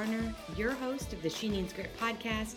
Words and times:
Varner, 0.00 0.34
your 0.56 0.72
host 0.72 1.12
of 1.12 1.20
the 1.20 1.28
She 1.28 1.46
Needs 1.46 1.74
Grit 1.74 1.94
podcast, 1.98 2.54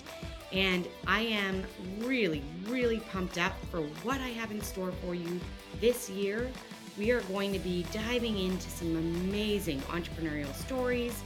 and 0.53 0.87
I 1.05 1.19
am 1.23 1.65
really, 1.99 2.41
really 2.67 3.01
pumped 3.11 3.37
up 3.37 3.51
for 3.69 3.81
what 3.81 4.21
I 4.21 4.29
have 4.29 4.51
in 4.51 4.61
store 4.61 4.93
for 5.03 5.13
you 5.13 5.41
this 5.81 6.09
year. 6.09 6.49
We 6.97 7.11
are 7.11 7.19
going 7.23 7.51
to 7.51 7.59
be 7.59 7.85
diving 7.91 8.37
into 8.37 8.69
some 8.69 8.95
amazing 8.95 9.81
entrepreneurial 9.81 10.53
stories. 10.55 11.21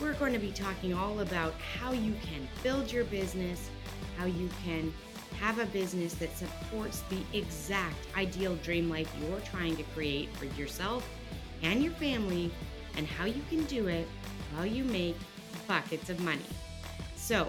We're 0.00 0.12
going 0.12 0.34
to 0.34 0.38
be 0.38 0.52
talking 0.52 0.94
all 0.94 1.18
about 1.18 1.54
how 1.54 1.90
you 1.90 2.14
can 2.22 2.46
build 2.62 2.92
your 2.92 3.02
business, 3.04 3.68
how 4.18 4.26
you 4.26 4.48
can 4.64 4.94
have 5.40 5.58
a 5.58 5.66
business 5.66 6.14
that 6.14 6.30
supports 6.38 7.02
the 7.10 7.18
exact 7.36 7.96
ideal 8.16 8.54
dream 8.62 8.88
life 8.88 9.12
you're 9.20 9.40
trying 9.40 9.76
to 9.78 9.82
create 9.94 10.32
for 10.36 10.44
yourself 10.44 11.08
and 11.64 11.82
your 11.82 11.92
family, 11.94 12.52
and 12.96 13.04
how 13.04 13.24
you 13.24 13.42
can 13.50 13.64
do 13.64 13.88
it 13.88 14.06
while 14.54 14.64
you 14.64 14.84
make 14.84 15.16
buckets 15.66 16.10
of 16.10 16.20
money. 16.20 16.40
So, 17.16 17.46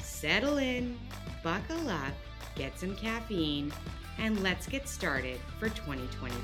settle 0.00 0.58
in, 0.58 0.98
buckle 1.42 1.88
up, 1.88 2.12
get 2.54 2.78
some 2.78 2.94
caffeine, 2.96 3.72
and 4.18 4.42
let's 4.42 4.66
get 4.66 4.88
started 4.88 5.40
for 5.58 5.68
2023. 5.68 6.34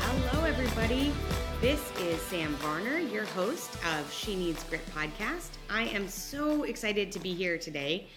Hello, 0.00 0.44
everybody. 0.44 1.12
This 1.60 1.92
is 2.00 2.20
Sam 2.22 2.54
Varner, 2.56 2.98
your 2.98 3.24
host 3.24 3.76
of 3.96 4.12
She 4.12 4.34
Needs 4.34 4.64
Grit 4.64 4.84
podcast. 4.94 5.50
I 5.70 5.82
am 5.84 6.08
so 6.08 6.64
excited 6.64 7.12
to 7.12 7.20
be 7.20 7.34
here 7.34 7.58
today. 7.58 8.08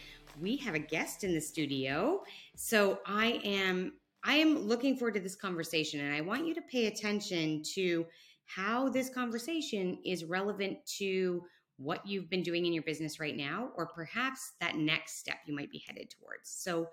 We 0.41 0.57
have 0.57 0.75
a 0.75 0.79
guest 0.79 1.23
in 1.23 1.33
the 1.33 1.41
studio. 1.41 2.23
So 2.55 2.99
I 3.05 3.39
am 3.43 3.93
I 4.25 4.35
am 4.35 4.67
looking 4.67 4.97
forward 4.97 5.13
to 5.13 5.19
this 5.19 5.35
conversation 5.35 5.99
and 5.99 6.13
I 6.13 6.21
want 6.21 6.47
you 6.47 6.55
to 6.55 6.61
pay 6.61 6.87
attention 6.87 7.61
to 7.75 8.05
how 8.47 8.89
this 8.89 9.09
conversation 9.09 9.99
is 10.03 10.25
relevant 10.25 10.79
to 10.97 11.43
what 11.77 12.05
you've 12.07 12.29
been 12.29 12.41
doing 12.41 12.65
in 12.65 12.73
your 12.73 12.83
business 12.83 13.19
right 13.19 13.37
now 13.37 13.69
or 13.75 13.87
perhaps 13.87 14.53
that 14.61 14.77
next 14.77 15.19
step 15.19 15.37
you 15.45 15.55
might 15.55 15.69
be 15.69 15.83
headed 15.87 16.09
towards. 16.09 16.49
So 16.49 16.87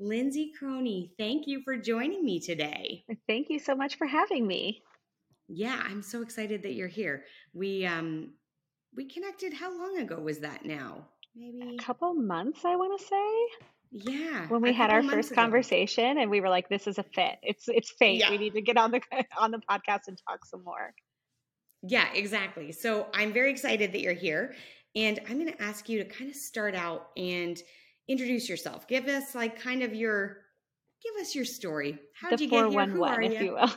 Lynzee 0.00 0.50
Krohne, 0.60 1.10
thank 1.16 1.46
you 1.46 1.62
for 1.62 1.76
joining 1.76 2.24
me 2.24 2.40
today. 2.40 3.04
Thank 3.28 3.50
you 3.50 3.60
so 3.60 3.76
much 3.76 3.96
for 3.96 4.08
having 4.08 4.44
me. 4.44 4.82
Yeah, 5.46 5.80
I'm 5.84 6.02
so 6.02 6.22
excited 6.22 6.64
that 6.64 6.74
you're 6.74 6.88
here. 6.88 7.24
We 7.52 7.86
um 7.86 8.32
we 8.96 9.04
connected 9.06 9.52
how 9.52 9.76
long 9.78 9.98
ago 9.98 10.18
was 10.18 10.40
that 10.40 10.64
now? 10.64 11.06
Maybe 11.36 11.76
a 11.76 11.82
couple 11.82 12.14
months, 12.14 12.64
I 12.64 12.76
want 12.76 12.98
to 12.98 13.06
say. 13.06 13.66
Yeah. 13.90 14.48
When 14.48 14.62
we 14.62 14.72
had 14.72 14.90
our 14.90 15.02
first 15.02 15.30
ago. 15.30 15.40
conversation 15.40 16.18
and 16.18 16.30
we 16.30 16.40
were 16.40 16.48
like 16.48 16.68
this 16.68 16.86
is 16.86 16.98
a 16.98 17.02
fit. 17.02 17.36
It's 17.42 17.64
it's 17.68 17.92
fate. 17.98 18.20
Yeah. 18.20 18.30
We 18.30 18.38
need 18.38 18.54
to 18.54 18.62
get 18.62 18.76
on 18.76 18.90
the 18.90 19.00
on 19.38 19.50
the 19.50 19.60
podcast 19.70 20.08
and 20.08 20.18
talk 20.28 20.44
some 20.44 20.64
more. 20.64 20.92
Yeah, 21.82 22.06
exactly. 22.14 22.72
So 22.72 23.08
I'm 23.12 23.32
very 23.32 23.50
excited 23.50 23.92
that 23.92 24.00
you're 24.00 24.14
here 24.14 24.54
and 24.96 25.20
I'm 25.28 25.38
going 25.38 25.52
to 25.52 25.62
ask 25.62 25.88
you 25.88 26.02
to 26.02 26.08
kind 26.08 26.30
of 26.30 26.36
start 26.36 26.74
out 26.74 27.08
and 27.16 27.60
introduce 28.08 28.48
yourself. 28.48 28.86
Give 28.88 29.06
us 29.06 29.34
like 29.34 29.60
kind 29.60 29.82
of 29.82 29.94
your 29.94 30.38
give 31.02 31.20
us 31.20 31.34
your 31.34 31.44
story. 31.44 31.98
How 32.20 32.30
did 32.30 32.40
you 32.40 32.48
get 32.48 32.70
here? 32.70 32.86
Who 32.86 33.04
are 33.04 33.20
if 33.20 33.32
you, 33.32 33.46
you 33.46 33.52
will. 33.52 33.70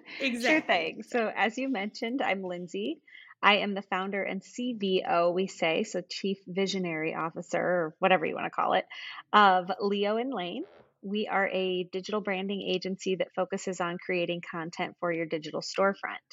exactly. 0.20 0.40
Sure 0.40 0.60
thing. 0.60 1.02
So, 1.02 1.32
as 1.34 1.58
you 1.58 1.68
mentioned, 1.68 2.22
I'm 2.22 2.42
Lynzee. 2.42 2.98
I 3.42 3.58
am 3.58 3.74
the 3.74 3.82
founder 3.82 4.22
and 4.22 4.42
CVO, 4.42 5.32
we 5.32 5.46
say, 5.46 5.84
so 5.84 6.02
Chief 6.08 6.38
Visionary 6.46 7.14
Officer, 7.14 7.60
or 7.60 7.94
whatever 7.98 8.26
you 8.26 8.34
want 8.34 8.46
to 8.46 8.50
call 8.50 8.72
it, 8.74 8.86
of 9.32 9.70
Leo 9.80 10.16
and 10.16 10.32
Laine. 10.32 10.64
We 11.02 11.28
are 11.28 11.48
a 11.48 11.84
digital 11.84 12.20
branding 12.20 12.62
agency 12.62 13.16
that 13.16 13.34
focuses 13.36 13.80
on 13.80 13.98
creating 13.98 14.42
content 14.50 14.96
for 14.98 15.12
your 15.12 15.26
digital 15.26 15.60
storefront. 15.60 16.24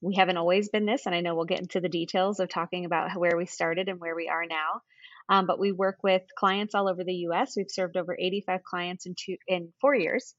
We 0.00 0.16
haven't 0.16 0.36
always 0.36 0.68
been 0.68 0.84
this, 0.84 1.06
and 1.06 1.14
I 1.14 1.20
know 1.20 1.36
we'll 1.36 1.44
get 1.44 1.60
into 1.60 1.80
the 1.80 1.88
details 1.88 2.40
of 2.40 2.48
talking 2.48 2.84
about 2.84 3.16
where 3.16 3.36
we 3.36 3.46
started 3.46 3.88
and 3.88 4.00
where 4.00 4.16
we 4.16 4.28
are 4.28 4.44
now. 4.44 4.82
Um, 5.28 5.46
but 5.46 5.60
we 5.60 5.70
work 5.70 5.98
with 6.02 6.22
clients 6.36 6.74
all 6.74 6.88
over 6.88 7.04
the 7.04 7.14
U.S. 7.28 7.54
We've 7.56 7.70
served 7.70 7.96
over 7.96 8.16
85 8.18 8.64
clients 8.64 9.06
in 9.06 9.14
two 9.14 9.36
in 9.46 9.72
four 9.80 9.94
years, 9.94 10.34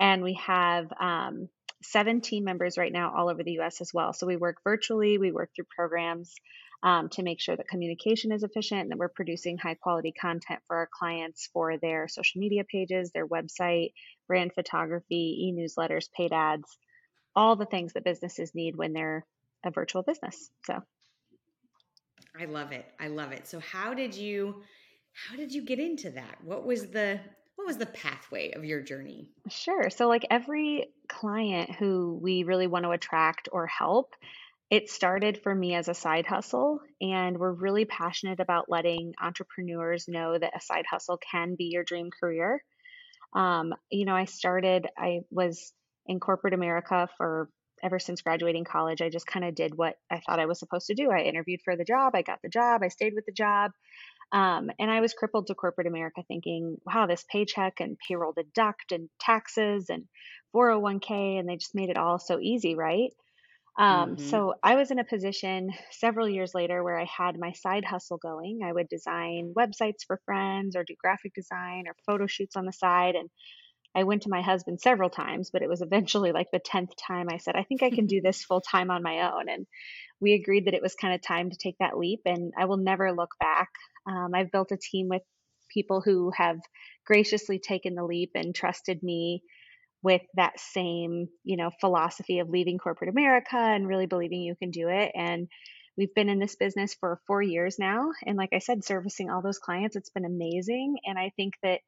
and 0.00 0.24
we 0.24 0.34
have 0.44 0.88
um, 1.00 1.48
seven 1.90 2.20
team 2.20 2.44
members 2.44 2.78
right 2.78 2.92
now 2.92 3.12
all 3.16 3.28
over 3.28 3.42
the 3.42 3.52
U.S. 3.52 3.80
as 3.80 3.92
well. 3.92 4.12
So 4.12 4.26
we 4.26 4.36
work 4.36 4.58
virtually. 4.64 5.18
We 5.18 5.32
work 5.32 5.50
through 5.54 5.66
programs 5.74 6.34
um, 6.82 7.08
to 7.10 7.22
make 7.22 7.40
sure 7.40 7.56
that 7.56 7.68
communication 7.68 8.32
is 8.32 8.42
efficient 8.42 8.82
and 8.82 8.90
that 8.90 8.98
we're 8.98 9.08
producing 9.08 9.58
high 9.58 9.74
quality 9.74 10.12
content 10.12 10.60
for 10.66 10.76
our 10.76 10.88
clients 10.92 11.48
for 11.52 11.78
their 11.78 12.08
social 12.08 12.40
media 12.40 12.64
pages, 12.64 13.10
their 13.12 13.26
website, 13.26 13.92
brand 14.28 14.52
photography, 14.54 15.48
e-newsletters, 15.48 16.10
paid 16.12 16.32
ads, 16.32 16.76
all 17.34 17.56
the 17.56 17.66
things 17.66 17.94
that 17.94 18.04
businesses 18.04 18.54
need 18.54 18.76
when 18.76 18.92
they're 18.92 19.24
a 19.64 19.70
virtual 19.70 20.02
business. 20.02 20.50
So 20.64 20.82
I 22.38 22.44
love 22.44 22.72
it. 22.72 22.86
I 23.00 23.08
love 23.08 23.32
it. 23.32 23.46
So 23.46 23.60
how 23.60 23.94
did 23.94 24.14
you 24.14 24.62
how 25.12 25.36
did 25.36 25.52
you 25.52 25.64
get 25.64 25.78
into 25.78 26.10
that? 26.10 26.38
What 26.44 26.66
was 26.66 26.88
the 26.88 27.20
was 27.66 27.76
the 27.76 27.86
pathway 27.86 28.52
of 28.52 28.64
your 28.64 28.80
journey? 28.80 29.28
Sure. 29.48 29.90
So 29.90 30.08
like 30.08 30.26
every 30.30 30.88
client 31.08 31.70
who 31.72 32.18
we 32.22 32.44
really 32.44 32.66
want 32.66 32.84
to 32.84 32.90
attract 32.90 33.48
or 33.52 33.66
help, 33.66 34.14
it 34.70 34.90
started 34.90 35.42
for 35.42 35.54
me 35.54 35.74
as 35.74 35.88
a 35.88 35.94
side 35.94 36.26
hustle 36.26 36.80
and 37.00 37.38
we're 37.38 37.52
really 37.52 37.84
passionate 37.84 38.40
about 38.40 38.70
letting 38.70 39.14
entrepreneurs 39.20 40.08
know 40.08 40.38
that 40.38 40.56
a 40.56 40.60
side 40.60 40.86
hustle 40.88 41.18
can 41.18 41.54
be 41.56 41.66
your 41.66 41.84
dream 41.84 42.10
career. 42.10 42.62
Um, 43.34 43.74
you 43.90 44.06
know, 44.06 44.14
I 44.14 44.24
started 44.24 44.86
I 44.96 45.20
was 45.30 45.72
in 46.06 46.20
corporate 46.20 46.54
America 46.54 47.08
for 47.16 47.48
ever 47.82 47.98
since 47.98 48.22
graduating 48.22 48.64
college, 48.64 49.02
I 49.02 49.10
just 49.10 49.26
kind 49.26 49.44
of 49.44 49.54
did 49.54 49.76
what 49.76 49.96
I 50.10 50.20
thought 50.20 50.40
I 50.40 50.46
was 50.46 50.58
supposed 50.58 50.86
to 50.86 50.94
do. 50.94 51.10
I 51.10 51.20
interviewed 51.20 51.60
for 51.64 51.76
the 51.76 51.84
job, 51.84 52.14
I 52.14 52.22
got 52.22 52.40
the 52.42 52.48
job, 52.48 52.82
I 52.82 52.88
stayed 52.88 53.14
with 53.14 53.26
the 53.26 53.32
job. 53.32 53.72
Um, 54.32 54.70
and 54.78 54.90
I 54.90 55.00
was 55.00 55.14
crippled 55.14 55.46
to 55.46 55.54
corporate 55.54 55.86
America 55.86 56.22
thinking, 56.26 56.76
wow, 56.84 57.06
this 57.06 57.24
paycheck 57.30 57.80
and 57.80 57.96
payroll 58.06 58.32
deduct 58.32 58.92
and 58.92 59.08
taxes 59.20 59.86
and 59.88 60.04
401k, 60.54 61.38
and 61.38 61.48
they 61.48 61.56
just 61.56 61.74
made 61.74 61.90
it 61.90 61.96
all 61.96 62.18
so 62.18 62.38
easy, 62.40 62.74
right? 62.74 63.10
Um, 63.78 64.16
mm-hmm. 64.16 64.28
So 64.28 64.54
I 64.62 64.74
was 64.74 64.90
in 64.90 64.98
a 64.98 65.04
position 65.04 65.70
several 65.90 66.28
years 66.28 66.54
later 66.54 66.82
where 66.82 66.98
I 66.98 67.04
had 67.04 67.38
my 67.38 67.52
side 67.52 67.84
hustle 67.84 68.16
going. 68.16 68.60
I 68.64 68.72
would 68.72 68.88
design 68.88 69.52
websites 69.56 70.04
for 70.06 70.20
friends 70.24 70.76
or 70.76 70.84
do 70.84 70.94
graphic 70.98 71.34
design 71.34 71.84
or 71.86 71.94
photo 72.06 72.26
shoots 72.26 72.56
on 72.56 72.64
the 72.64 72.72
side. 72.72 73.14
And 73.14 73.28
I 73.96 74.04
went 74.04 74.22
to 74.22 74.28
my 74.28 74.42
husband 74.42 74.80
several 74.80 75.08
times, 75.08 75.50
but 75.50 75.62
it 75.62 75.68
was 75.70 75.80
eventually 75.80 76.30
like 76.30 76.48
the 76.52 76.60
10th 76.60 76.90
time 77.06 77.28
I 77.30 77.38
said, 77.38 77.56
I 77.56 77.62
think 77.62 77.82
I 77.82 77.90
can 77.90 78.06
do 78.06 78.20
this 78.24 78.44
full 78.44 78.60
time 78.60 78.90
on 78.90 79.02
my 79.02 79.32
own. 79.32 79.48
And 79.48 79.66
we 80.20 80.34
agreed 80.34 80.66
that 80.66 80.74
it 80.74 80.82
was 80.82 80.94
kind 80.94 81.14
of 81.14 81.22
time 81.22 81.50
to 81.50 81.56
take 81.56 81.76
that 81.80 81.96
leap. 81.96 82.20
And 82.26 82.52
I 82.58 82.66
will 82.66 82.76
never 82.76 83.12
look 83.12 83.30
back. 83.40 83.68
Um, 84.06 84.32
I've 84.34 84.52
built 84.52 84.70
a 84.70 84.76
team 84.76 85.08
with 85.08 85.22
people 85.72 86.02
who 86.02 86.30
have 86.36 86.58
graciously 87.06 87.58
taken 87.58 87.94
the 87.94 88.04
leap 88.04 88.32
and 88.34 88.54
trusted 88.54 89.02
me 89.02 89.42
with 90.02 90.22
that 90.34 90.60
same, 90.60 91.28
you 91.42 91.56
know, 91.56 91.70
philosophy 91.80 92.38
of 92.38 92.50
leaving 92.50 92.78
corporate 92.78 93.10
America 93.10 93.56
and 93.56 93.88
really 93.88 94.06
believing 94.06 94.42
you 94.42 94.54
can 94.56 94.70
do 94.70 94.88
it. 94.88 95.10
And 95.14 95.48
we've 95.96 96.14
been 96.14 96.28
in 96.28 96.38
this 96.38 96.54
business 96.56 96.94
for 97.00 97.20
four 97.26 97.42
years 97.42 97.76
now. 97.78 98.10
And 98.24 98.36
like 98.36 98.50
I 98.52 98.58
said, 98.58 98.84
servicing 98.84 99.30
all 99.30 99.42
those 99.42 99.58
clients, 99.58 99.96
it's 99.96 100.10
been 100.10 100.24
amazing. 100.26 100.96
And 101.04 101.18
I 101.18 101.32
think 101.36 101.54
that 101.62 101.80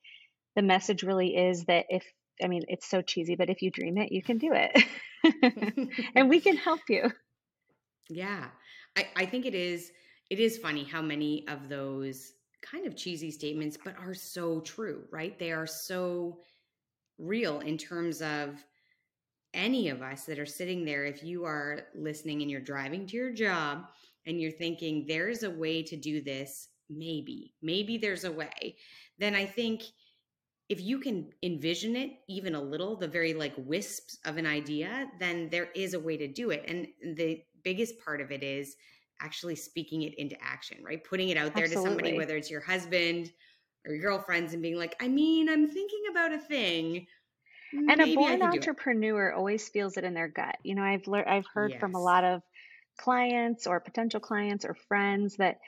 the 0.58 0.62
message 0.62 1.04
really 1.04 1.36
is 1.36 1.66
that 1.66 1.86
if 1.88 2.04
I 2.42 2.48
mean, 2.48 2.64
it's 2.66 2.90
so 2.90 3.00
cheesy, 3.00 3.36
but 3.36 3.48
if 3.48 3.62
you 3.62 3.70
dream 3.70 3.96
it, 3.96 4.10
you 4.10 4.22
can 4.24 4.38
do 4.38 4.52
it. 4.52 5.92
and 6.16 6.28
we 6.28 6.40
can 6.40 6.56
help 6.56 6.80
you. 6.88 7.12
Yeah. 8.08 8.46
I, 8.96 9.06
I 9.14 9.26
think 9.26 9.46
it 9.46 9.54
is 9.54 9.92
it 10.30 10.40
is 10.40 10.58
funny 10.58 10.82
how 10.82 11.00
many 11.00 11.46
of 11.46 11.68
those 11.68 12.32
kind 12.60 12.88
of 12.88 12.96
cheesy 12.96 13.30
statements, 13.30 13.78
but 13.82 13.96
are 14.00 14.14
so 14.14 14.58
true, 14.60 15.04
right? 15.12 15.38
They 15.38 15.52
are 15.52 15.66
so 15.66 16.40
real 17.18 17.60
in 17.60 17.78
terms 17.78 18.20
of 18.20 18.56
any 19.54 19.90
of 19.90 20.02
us 20.02 20.24
that 20.24 20.40
are 20.40 20.46
sitting 20.46 20.84
there. 20.84 21.04
If 21.04 21.22
you 21.22 21.44
are 21.44 21.82
listening 21.94 22.42
and 22.42 22.50
you're 22.50 22.60
driving 22.60 23.06
to 23.06 23.16
your 23.16 23.32
job 23.32 23.84
and 24.26 24.40
you're 24.40 24.50
thinking, 24.50 25.04
there's 25.06 25.44
a 25.44 25.50
way 25.50 25.84
to 25.84 25.96
do 25.96 26.20
this, 26.20 26.66
maybe, 26.90 27.54
maybe 27.62 27.96
there's 27.96 28.24
a 28.24 28.32
way, 28.32 28.74
then 29.18 29.36
I 29.36 29.46
think 29.46 29.82
if 30.68 30.80
you 30.80 30.98
can 30.98 31.30
envision 31.42 31.96
it 31.96 32.10
even 32.28 32.54
a 32.54 32.60
little, 32.60 32.96
the 32.96 33.08
very 33.08 33.32
like 33.32 33.54
wisps 33.56 34.18
of 34.24 34.36
an 34.36 34.46
idea, 34.46 35.06
then 35.18 35.48
there 35.50 35.68
is 35.74 35.94
a 35.94 36.00
way 36.00 36.16
to 36.16 36.28
do 36.28 36.50
it. 36.50 36.64
And 36.68 36.86
the 37.16 37.42
biggest 37.64 37.98
part 38.04 38.20
of 38.20 38.30
it 38.30 38.42
is 38.42 38.76
actually 39.20 39.56
speaking 39.56 40.02
it 40.02 40.14
into 40.18 40.36
action, 40.42 40.78
right? 40.82 41.02
Putting 41.02 41.30
it 41.30 41.36
out 41.36 41.54
there 41.54 41.64
Absolutely. 41.64 41.90
to 41.90 41.96
somebody, 41.96 42.16
whether 42.16 42.36
it's 42.36 42.50
your 42.50 42.60
husband 42.60 43.32
or 43.86 43.94
your 43.94 44.02
girlfriends, 44.02 44.52
and 44.52 44.62
being 44.62 44.76
like, 44.76 44.94
I 45.00 45.08
mean, 45.08 45.48
I'm 45.48 45.68
thinking 45.68 46.02
about 46.10 46.32
a 46.32 46.38
thing. 46.38 47.06
And 47.72 48.00
a 48.00 48.14
born 48.14 48.42
entrepreneur 48.42 49.32
always 49.32 49.68
feels 49.68 49.96
it 49.96 50.04
in 50.04 50.14
their 50.14 50.28
gut. 50.28 50.56
You 50.62 50.74
know, 50.74 50.82
I've 50.82 51.06
learned, 51.06 51.28
I've 51.28 51.46
heard 51.52 51.72
yes. 51.72 51.80
from 51.80 51.94
a 51.94 52.00
lot 52.00 52.24
of 52.24 52.42
clients 52.98 53.66
or 53.66 53.80
potential 53.80 54.20
clients 54.20 54.64
or 54.64 54.74
friends 54.74 55.36
that 55.36 55.58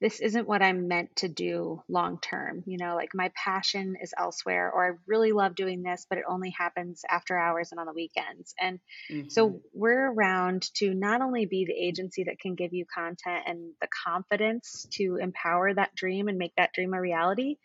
this 0.00 0.20
isn't 0.20 0.46
what 0.46 0.62
I'm 0.62 0.88
meant 0.88 1.16
to 1.16 1.28
do 1.28 1.82
long 1.88 2.18
term. 2.20 2.62
You 2.66 2.76
know, 2.78 2.94
like 2.94 3.10
my 3.14 3.30
passion 3.34 3.96
is 4.02 4.12
elsewhere, 4.18 4.70
or 4.70 4.86
I 4.86 4.96
really 5.06 5.32
love 5.32 5.54
doing 5.54 5.82
this, 5.82 6.06
but 6.08 6.18
it 6.18 6.24
only 6.28 6.50
happens 6.50 7.02
after 7.08 7.36
hours 7.36 7.70
and 7.70 7.80
on 7.80 7.86
the 7.86 7.94
weekends. 7.94 8.54
And 8.60 8.78
mm-hmm. 9.10 9.28
so 9.28 9.60
we're 9.72 10.12
around 10.12 10.68
to 10.74 10.92
not 10.92 11.22
only 11.22 11.46
be 11.46 11.64
the 11.64 11.72
agency 11.72 12.24
that 12.24 12.38
can 12.38 12.54
give 12.54 12.74
you 12.74 12.84
content 12.92 13.44
and 13.46 13.72
the 13.80 13.88
confidence 14.04 14.86
to 14.92 15.16
empower 15.20 15.72
that 15.72 15.94
dream 15.94 16.28
and 16.28 16.38
make 16.38 16.52
that 16.56 16.72
dream 16.74 16.92
a 16.92 17.00
reality, 17.00 17.56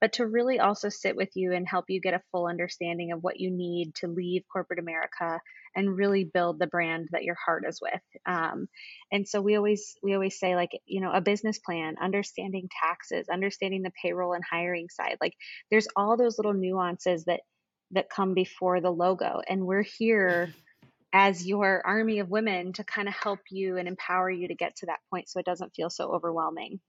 but 0.00 0.14
to 0.14 0.26
really 0.26 0.60
also 0.60 0.88
sit 0.88 1.16
with 1.16 1.30
you 1.34 1.52
and 1.52 1.68
help 1.68 1.86
you 1.88 2.00
get 2.00 2.14
a 2.14 2.22
full 2.30 2.46
understanding 2.46 3.12
of 3.12 3.22
what 3.22 3.40
you 3.40 3.50
need 3.50 3.94
to 3.96 4.06
leave 4.06 4.42
corporate 4.52 4.78
America 4.78 5.40
and 5.74 5.96
really 5.96 6.24
build 6.24 6.58
the 6.58 6.66
brand 6.66 7.08
that 7.12 7.24
your 7.24 7.36
heart 7.44 7.64
is 7.68 7.80
with. 7.80 8.00
Um, 8.26 8.68
and 9.12 9.28
so 9.28 9.40
we 9.40 9.56
always 9.56 9.94
we 10.02 10.14
always 10.14 10.38
say 10.38 10.54
like 10.56 10.70
you 10.86 11.00
know 11.00 11.12
a 11.12 11.20
business 11.20 11.58
plan, 11.58 11.96
understanding 12.00 12.68
taxes, 12.82 13.28
understanding 13.28 13.82
the 13.82 13.92
payroll 14.02 14.34
and 14.34 14.44
hiring 14.48 14.88
side. 14.88 15.18
Like 15.20 15.34
there's 15.70 15.88
all 15.96 16.16
those 16.16 16.38
little 16.38 16.54
nuances 16.54 17.24
that 17.24 17.40
that 17.92 18.10
come 18.10 18.34
before 18.34 18.80
the 18.80 18.90
logo, 18.90 19.40
and 19.48 19.66
we're 19.66 19.84
here. 19.98 20.52
as 21.10 21.46
your 21.46 21.80
army 21.86 22.18
of 22.18 22.28
women 22.28 22.72
to 22.74 22.84
kind 22.84 23.08
of 23.08 23.14
help 23.14 23.40
you 23.50 23.78
and 23.78 23.88
empower 23.88 24.30
you 24.30 24.48
to 24.48 24.54
get 24.54 24.76
to 24.76 24.86
that 24.86 24.98
point 25.10 25.26
so 25.26 25.40
it 25.40 25.46
doesn't 25.46 25.74
feel 25.74 25.88
so 25.88 26.12
overwhelming. 26.12 26.80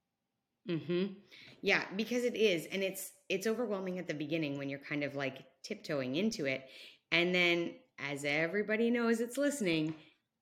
Mhm. 0.68 1.16
Yeah, 1.62 1.84
because 1.96 2.24
it 2.24 2.36
is 2.36 2.68
and 2.72 2.82
it's 2.84 3.12
it's 3.28 3.48
overwhelming 3.48 4.00
at 4.00 4.08
the 4.08 4.14
beginning 4.14 4.58
when 4.58 4.70
you're 4.70 4.80
kind 4.80 5.04
of 5.04 5.16
like 5.16 5.44
tiptoeing 5.64 6.16
into 6.16 6.46
it. 6.46 6.64
And 7.12 7.34
then 7.34 7.72
as 7.98 8.24
everybody 8.26 8.90
knows 8.90 9.20
it's 9.20 9.38
listening, 9.38 9.96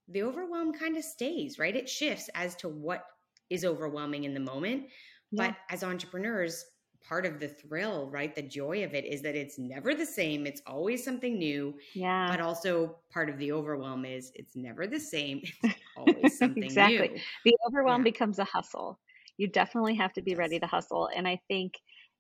the 0.10 0.24
overwhelm 0.24 0.74
kind 0.74 0.96
of 0.98 1.04
stays, 1.04 1.58
right? 1.60 1.76
It 1.76 1.90
shifts 1.90 2.30
as 2.36 2.56
to 2.58 2.70
what 2.70 3.04
is 3.50 3.66
overwhelming 3.66 4.26
in 4.26 4.34
the 4.34 4.40
moment. 4.40 4.86
Yeah. 5.32 5.48
But 5.48 5.56
as 5.70 5.84
entrepreneurs, 5.84 6.64
part 7.08 7.26
of 7.26 7.40
the 7.40 7.48
thrill, 7.48 8.10
right? 8.12 8.36
The 8.36 8.42
joy 8.42 8.84
of 8.84 8.94
it 8.94 9.06
is 9.06 9.22
that 9.22 9.36
it's 9.36 9.58
never 9.58 9.94
the 9.94 10.06
same. 10.06 10.46
It's 10.46 10.62
always 10.68 11.04
something 11.04 11.38
new. 11.38 11.74
Yeah. 11.94 12.28
But 12.30 12.42
also 12.42 12.98
part 13.12 13.30
of 13.30 13.38
the 13.38 13.52
overwhelm 13.52 14.06
is 14.06 14.32
it's 14.36 14.56
never 14.56 14.88
the 14.88 15.00
same. 15.00 15.42
It's 15.64 15.76
always 15.98 16.38
something 16.38 16.64
exactly. 16.64 17.10
new. 17.10 17.20
The 17.46 17.56
overwhelm 17.68 18.02
yeah. 18.02 18.12
becomes 18.12 18.40
a 18.40 18.44
hustle. 18.44 19.00
You 19.38 19.48
definitely 19.48 19.96
have 19.96 20.14
to 20.14 20.22
be 20.22 20.36
ready 20.36 20.60
to 20.60 20.68
hustle. 20.68 21.10
And 21.14 21.28
I 21.28 21.40
think, 21.48 21.74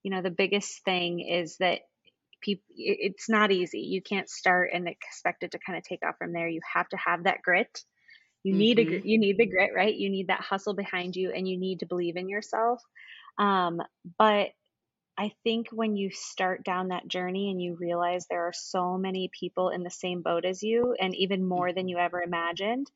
you 0.03 0.11
know, 0.11 0.21
the 0.21 0.31
biggest 0.31 0.83
thing 0.85 1.19
is 1.19 1.57
that 1.57 1.79
people 2.41 2.63
it's 2.75 3.29
not 3.29 3.51
easy. 3.51 3.79
You 3.79 4.01
can't 4.01 4.29
start 4.29 4.69
and 4.73 4.87
expect 4.87 5.43
it 5.43 5.51
to 5.51 5.59
kind 5.59 5.77
of 5.77 5.83
take 5.83 6.05
off 6.05 6.17
from 6.17 6.33
there. 6.33 6.47
You 6.47 6.61
have 6.73 6.87
to 6.89 6.97
have 6.97 7.23
that 7.23 7.41
grit. 7.41 7.83
You 8.43 8.53
mm-hmm. 8.53 8.59
need 8.59 8.79
a 8.79 9.07
you 9.07 9.19
need 9.19 9.37
the 9.37 9.47
grit 9.47 9.71
right? 9.75 9.95
You 9.95 10.09
need 10.09 10.27
that 10.27 10.41
hustle 10.41 10.75
behind 10.75 11.15
you 11.15 11.31
and 11.31 11.47
you 11.47 11.57
need 11.59 11.79
to 11.79 11.85
believe 11.87 12.15
in 12.15 12.29
yourself. 12.29 12.81
Um, 13.37 13.81
but 14.17 14.49
i 15.17 15.31
think 15.43 15.67
when 15.71 15.95
you 15.95 16.11
start 16.11 16.63
down 16.63 16.89
that 16.89 17.07
journey 17.07 17.49
and 17.49 17.61
you 17.61 17.75
realize 17.79 18.25
there 18.29 18.47
are 18.47 18.53
so 18.53 18.97
many 18.97 19.29
people 19.37 19.69
in 19.69 19.83
the 19.83 19.89
same 19.89 20.21
boat 20.21 20.45
as 20.45 20.61
you 20.63 20.95
and 20.99 21.15
even 21.15 21.47
more 21.47 21.73
than 21.73 21.87
you 21.87 21.97
ever 21.97 22.21
imagined 22.21 22.89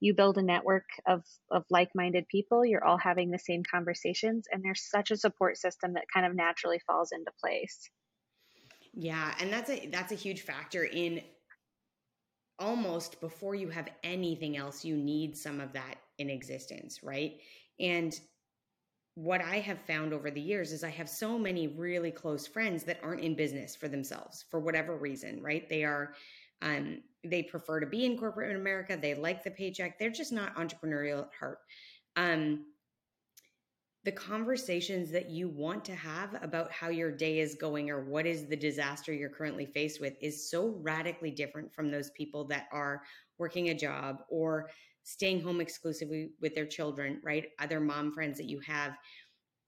you 0.00 0.14
build 0.14 0.38
a 0.38 0.42
network 0.42 0.84
of 1.06 1.22
of 1.50 1.64
like-minded 1.70 2.26
people 2.28 2.64
you're 2.64 2.84
all 2.84 2.98
having 2.98 3.30
the 3.30 3.38
same 3.38 3.62
conversations 3.70 4.46
and 4.50 4.62
there's 4.62 4.88
such 4.90 5.10
a 5.10 5.16
support 5.16 5.56
system 5.56 5.94
that 5.94 6.04
kind 6.12 6.26
of 6.26 6.34
naturally 6.34 6.80
falls 6.86 7.12
into 7.12 7.30
place 7.40 7.90
yeah, 8.96 9.34
and 9.40 9.52
that's 9.52 9.68
a 9.68 9.88
that's 9.92 10.10
a 10.10 10.16
huge 10.16 10.40
factor 10.40 10.84
in 10.84 11.20
almost 12.58 13.20
before 13.20 13.54
you 13.54 13.68
have 13.68 13.90
anything 14.02 14.56
else 14.56 14.82
you 14.82 14.96
need 14.96 15.36
some 15.36 15.60
of 15.60 15.74
that 15.74 15.96
in 16.16 16.30
existence, 16.30 17.02
right? 17.02 17.38
And 17.78 18.18
what 19.14 19.42
I 19.42 19.58
have 19.58 19.78
found 19.82 20.14
over 20.14 20.30
the 20.30 20.40
years 20.40 20.72
is 20.72 20.82
I 20.82 20.88
have 20.88 21.10
so 21.10 21.38
many 21.38 21.68
really 21.68 22.10
close 22.10 22.46
friends 22.46 22.84
that 22.84 22.98
aren't 23.02 23.20
in 23.20 23.34
business 23.34 23.76
for 23.76 23.88
themselves 23.88 24.46
for 24.50 24.60
whatever 24.60 24.96
reason, 24.96 25.42
right? 25.42 25.68
They 25.68 25.84
are 25.84 26.14
um 26.62 27.02
they 27.24 27.42
prefer 27.42 27.80
to 27.80 27.86
be 27.86 28.04
in 28.04 28.16
corporate 28.16 28.54
America, 28.54 28.96
they 29.00 29.14
like 29.14 29.42
the 29.42 29.50
paycheck, 29.50 29.98
they're 29.98 30.10
just 30.10 30.32
not 30.32 30.54
entrepreneurial 30.56 31.22
at 31.22 31.30
heart. 31.38 31.58
Um 32.16 32.66
the 34.06 34.12
conversations 34.12 35.10
that 35.10 35.30
you 35.30 35.48
want 35.48 35.84
to 35.84 35.94
have 35.96 36.40
about 36.40 36.70
how 36.70 36.88
your 36.90 37.10
day 37.10 37.40
is 37.40 37.56
going 37.56 37.90
or 37.90 38.04
what 38.04 38.24
is 38.24 38.46
the 38.46 38.56
disaster 38.56 39.12
you're 39.12 39.28
currently 39.28 39.66
faced 39.66 40.00
with 40.00 40.14
is 40.20 40.48
so 40.48 40.78
radically 40.80 41.32
different 41.32 41.74
from 41.74 41.90
those 41.90 42.10
people 42.10 42.44
that 42.46 42.68
are 42.70 43.02
working 43.36 43.70
a 43.70 43.74
job 43.74 44.22
or 44.30 44.70
staying 45.02 45.40
home 45.40 45.60
exclusively 45.60 46.30
with 46.40 46.54
their 46.54 46.66
children, 46.66 47.20
right? 47.24 47.46
Other 47.58 47.80
mom 47.80 48.12
friends 48.12 48.38
that 48.38 48.48
you 48.48 48.60
have. 48.60 48.96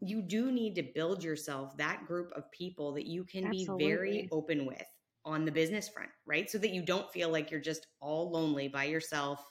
You 0.00 0.22
do 0.22 0.52
need 0.52 0.76
to 0.76 0.84
build 0.94 1.24
yourself 1.24 1.76
that 1.76 2.06
group 2.06 2.30
of 2.36 2.48
people 2.52 2.92
that 2.92 3.06
you 3.06 3.24
can 3.24 3.48
Absolutely. 3.48 3.84
be 3.84 3.88
very 3.90 4.28
open 4.30 4.66
with 4.66 4.86
on 5.28 5.44
the 5.44 5.52
business 5.52 5.88
front, 5.88 6.10
right? 6.26 6.50
So 6.50 6.58
that 6.58 6.70
you 6.70 6.82
don't 6.82 7.10
feel 7.12 7.30
like 7.30 7.50
you're 7.50 7.60
just 7.60 7.86
all 8.00 8.30
lonely 8.30 8.68
by 8.68 8.84
yourself, 8.84 9.44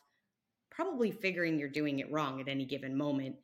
probably 0.71 1.11
figuring 1.11 1.59
you're 1.59 1.69
doing 1.69 1.99
it 1.99 2.11
wrong 2.11 2.41
at 2.41 2.47
any 2.47 2.65
given 2.65 2.97
moment 2.97 3.35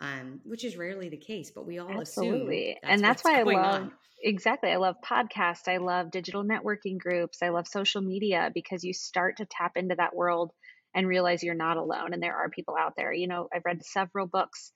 um, 0.00 0.40
which 0.44 0.64
is 0.64 0.76
rarely 0.76 1.08
the 1.08 1.16
case, 1.16 1.50
but 1.54 1.66
we 1.66 1.78
all 1.78 1.90
Absolutely. 1.90 2.72
assume. 2.72 2.78
and 2.82 3.02
that's 3.02 3.24
why 3.24 3.40
I 3.40 3.42
love 3.42 3.82
on. 3.82 3.92
exactly. 4.22 4.70
I 4.70 4.76
love 4.76 4.96
podcasts. 5.04 5.68
I 5.68 5.78
love 5.78 6.10
digital 6.10 6.44
networking 6.44 6.98
groups. 6.98 7.42
I 7.42 7.48
love 7.48 7.66
social 7.66 8.02
media 8.02 8.50
because 8.52 8.84
you 8.84 8.92
start 8.92 9.38
to 9.38 9.46
tap 9.46 9.72
into 9.76 9.94
that 9.94 10.14
world 10.14 10.52
and 10.94 11.08
realize 11.08 11.42
you're 11.42 11.54
not 11.54 11.76
alone 11.76 12.12
and 12.12 12.22
there 12.22 12.36
are 12.36 12.50
people 12.50 12.76
out 12.78 12.94
there. 12.96 13.12
You 13.12 13.26
know, 13.26 13.48
I've 13.54 13.64
read 13.64 13.84
several 13.84 14.26
books. 14.26 14.72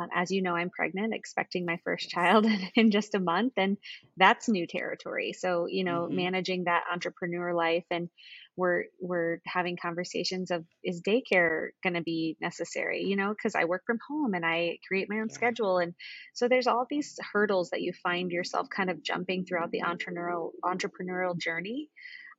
Um, 0.00 0.08
as 0.14 0.30
you 0.30 0.42
know, 0.42 0.56
I'm 0.56 0.70
pregnant, 0.70 1.14
expecting 1.14 1.64
my 1.64 1.78
first 1.84 2.10
child 2.10 2.46
in 2.74 2.90
just 2.90 3.14
a 3.14 3.20
month, 3.20 3.52
and 3.56 3.76
that's 4.16 4.48
new 4.48 4.66
territory. 4.66 5.32
So, 5.32 5.66
you 5.68 5.84
know, 5.84 6.02
mm-hmm. 6.06 6.16
managing 6.16 6.64
that 6.64 6.84
entrepreneur 6.92 7.54
life 7.54 7.84
and 7.90 8.08
we're 8.56 8.84
we're 9.00 9.38
having 9.46 9.76
conversations 9.76 10.50
of 10.50 10.64
is 10.82 11.02
daycare 11.02 11.68
going 11.82 11.94
to 11.94 12.02
be 12.02 12.36
necessary 12.40 13.02
you 13.02 13.16
know 13.16 13.30
because 13.30 13.54
i 13.54 13.64
work 13.64 13.82
from 13.86 13.98
home 14.08 14.34
and 14.34 14.44
i 14.44 14.78
create 14.86 15.08
my 15.10 15.16
own 15.16 15.28
yeah. 15.28 15.34
schedule 15.34 15.78
and 15.78 15.94
so 16.34 16.48
there's 16.48 16.66
all 16.66 16.86
these 16.88 17.18
hurdles 17.32 17.70
that 17.70 17.82
you 17.82 17.92
find 18.02 18.30
yourself 18.30 18.68
kind 18.74 18.90
of 18.90 19.02
jumping 19.02 19.44
throughout 19.44 19.70
the 19.70 19.82
entrepreneurial 19.82 20.50
entrepreneurial 20.64 21.36
journey 21.38 21.88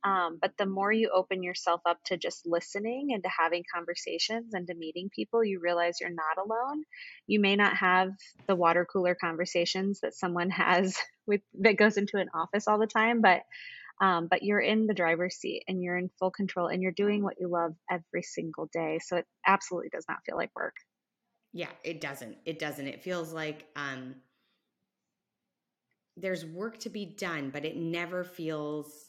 um, 0.05 0.37
but 0.39 0.51
the 0.57 0.67
more 0.67 0.91
you 0.91 1.09
open 1.11 1.41
yourself 1.41 1.81
up 1.85 1.97
to 2.05 2.17
just 2.17 2.45
listening 2.45 3.09
and 3.13 3.23
to 3.23 3.29
having 3.29 3.63
conversations 3.73 4.53
and 4.53 4.67
to 4.67 4.75
meeting 4.75 5.09
people, 5.09 5.43
you 5.43 5.59
realize 5.59 5.99
you're 5.99 6.11
not 6.11 6.37
alone. 6.45 6.83
You 7.25 7.39
may 7.39 7.55
not 7.55 7.75
have 7.77 8.11
the 8.47 8.55
water 8.55 8.85
cooler 8.85 9.15
conversations 9.19 10.01
that 10.01 10.13
someone 10.13 10.49
has 10.51 10.95
with 11.25 11.41
that 11.61 11.77
goes 11.77 11.97
into 11.97 12.17
an 12.17 12.29
office 12.35 12.67
all 12.67 12.77
the 12.77 12.85
time, 12.85 13.21
but 13.21 13.41
um, 13.99 14.27
but 14.29 14.43
you're 14.43 14.59
in 14.59 14.87
the 14.87 14.93
driver's 14.93 15.37
seat 15.37 15.63
and 15.67 15.81
you're 15.81 15.97
in 15.97 16.11
full 16.19 16.29
control 16.29 16.67
and 16.67 16.83
you're 16.83 16.91
doing 16.91 17.23
what 17.23 17.39
you 17.39 17.47
love 17.47 17.73
every 17.89 18.23
single 18.23 18.69
day. 18.71 18.99
So 19.01 19.17
it 19.17 19.25
absolutely 19.47 19.89
does 19.89 20.05
not 20.07 20.17
feel 20.25 20.35
like 20.35 20.51
work. 20.55 20.75
Yeah, 21.53 21.69
it 21.83 22.01
doesn't. 22.01 22.37
It 22.45 22.59
doesn't. 22.59 22.87
It 22.87 23.01
feels 23.01 23.31
like 23.31 23.65
um, 23.77 24.15
there's 26.17 26.45
work 26.45 26.77
to 26.79 26.89
be 26.89 27.05
done, 27.05 27.49
but 27.49 27.65
it 27.65 27.77
never 27.77 28.23
feels. 28.23 29.04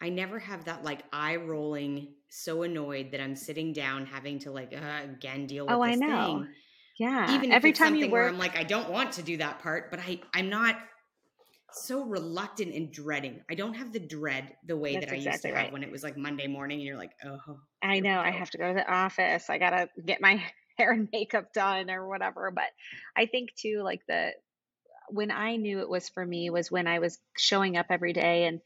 I 0.00 0.08
never 0.08 0.38
have 0.38 0.64
that 0.64 0.84
like 0.84 1.02
eye 1.12 1.36
rolling, 1.36 2.08
so 2.28 2.62
annoyed 2.62 3.12
that 3.12 3.20
I'm 3.20 3.36
sitting 3.36 3.72
down 3.72 4.06
having 4.06 4.38
to 4.40 4.50
like 4.50 4.72
uh, 4.72 5.04
again 5.04 5.46
deal 5.46 5.66
with 5.66 5.78
this 5.90 5.98
thing. 5.98 6.10
oh, 6.10 6.14
I 6.14 6.26
know. 6.26 6.38
thing. 6.40 6.48
Yeah. 6.98 7.34
Even 7.34 7.52
every 7.52 7.72
time 7.72 7.94
you 7.94 8.06
work, 8.06 8.12
where 8.12 8.28
I'm 8.28 8.38
like, 8.38 8.58
I 8.58 8.62
don't 8.62 8.90
want 8.90 9.12
to 9.12 9.22
do 9.22 9.38
that 9.38 9.60
part, 9.60 9.90
but 9.90 10.00
I 10.00 10.20
I'm 10.34 10.50
not 10.50 10.76
so 11.72 12.04
reluctant 12.04 12.74
and 12.74 12.92
dreading. 12.92 13.42
I 13.50 13.54
don't 13.54 13.74
have 13.74 13.92
the 13.92 14.00
dread 14.00 14.54
the 14.66 14.76
way 14.76 14.94
That's 14.94 15.06
that 15.06 15.12
I 15.12 15.16
exactly 15.16 15.32
used 15.32 15.42
to 15.42 15.52
right. 15.52 15.64
have 15.64 15.72
when 15.72 15.82
it 15.82 15.90
was 15.90 16.02
like 16.02 16.16
Monday 16.16 16.46
morning 16.46 16.78
and 16.78 16.86
you're 16.86 16.98
like, 16.98 17.12
oh. 17.24 17.60
I 17.82 18.00
know. 18.00 18.18
I 18.20 18.30
have 18.30 18.50
to 18.50 18.58
go 18.58 18.68
to 18.68 18.74
the 18.74 18.92
office. 18.92 19.48
I 19.48 19.58
got 19.58 19.70
to 19.70 19.88
get 20.04 20.20
my 20.20 20.42
hair 20.78 20.92
and 20.92 21.08
makeup 21.12 21.52
done 21.52 21.90
or 21.90 22.08
whatever. 22.08 22.50
But 22.50 22.64
I 23.16 23.26
think 23.26 23.54
too, 23.54 23.82
like 23.84 24.00
the, 24.08 24.32
when 25.08 25.30
I 25.30 25.56
knew 25.56 25.80
it 25.80 25.88
was 25.88 26.08
for 26.08 26.24
me 26.24 26.50
was 26.50 26.70
when 26.70 26.86
I 26.86 26.98
was 26.98 27.18
showing 27.36 27.76
up 27.76 27.86
every 27.90 28.12
day 28.12 28.44
and, 28.44 28.60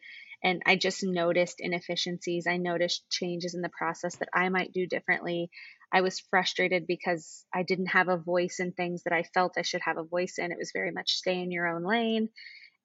and 0.44 0.62
I 0.66 0.76
just 0.76 1.02
noticed 1.02 1.56
inefficiencies. 1.58 2.46
I 2.46 2.58
noticed 2.58 3.10
changes 3.10 3.54
in 3.54 3.62
the 3.62 3.70
process 3.76 4.16
that 4.16 4.28
I 4.32 4.50
might 4.50 4.72
do 4.72 4.86
differently. 4.86 5.50
I 5.92 6.02
was 6.02 6.20
frustrated 6.30 6.86
because 6.86 7.44
I 7.52 7.62
didn't 7.62 7.86
have 7.86 8.08
a 8.08 8.18
voice 8.18 8.60
in 8.60 8.72
things 8.72 9.02
that 9.04 9.12
I 9.12 9.22
felt 9.22 9.54
I 9.56 9.62
should 9.62 9.82
have 9.84 9.96
a 9.96 10.04
voice 10.04 10.34
in. 10.38 10.52
It 10.52 10.58
was 10.58 10.72
very 10.72 10.92
much 10.92 11.12
stay 11.12 11.40
in 11.40 11.50
your 11.50 11.66
own 11.66 11.84
lane 11.84 12.28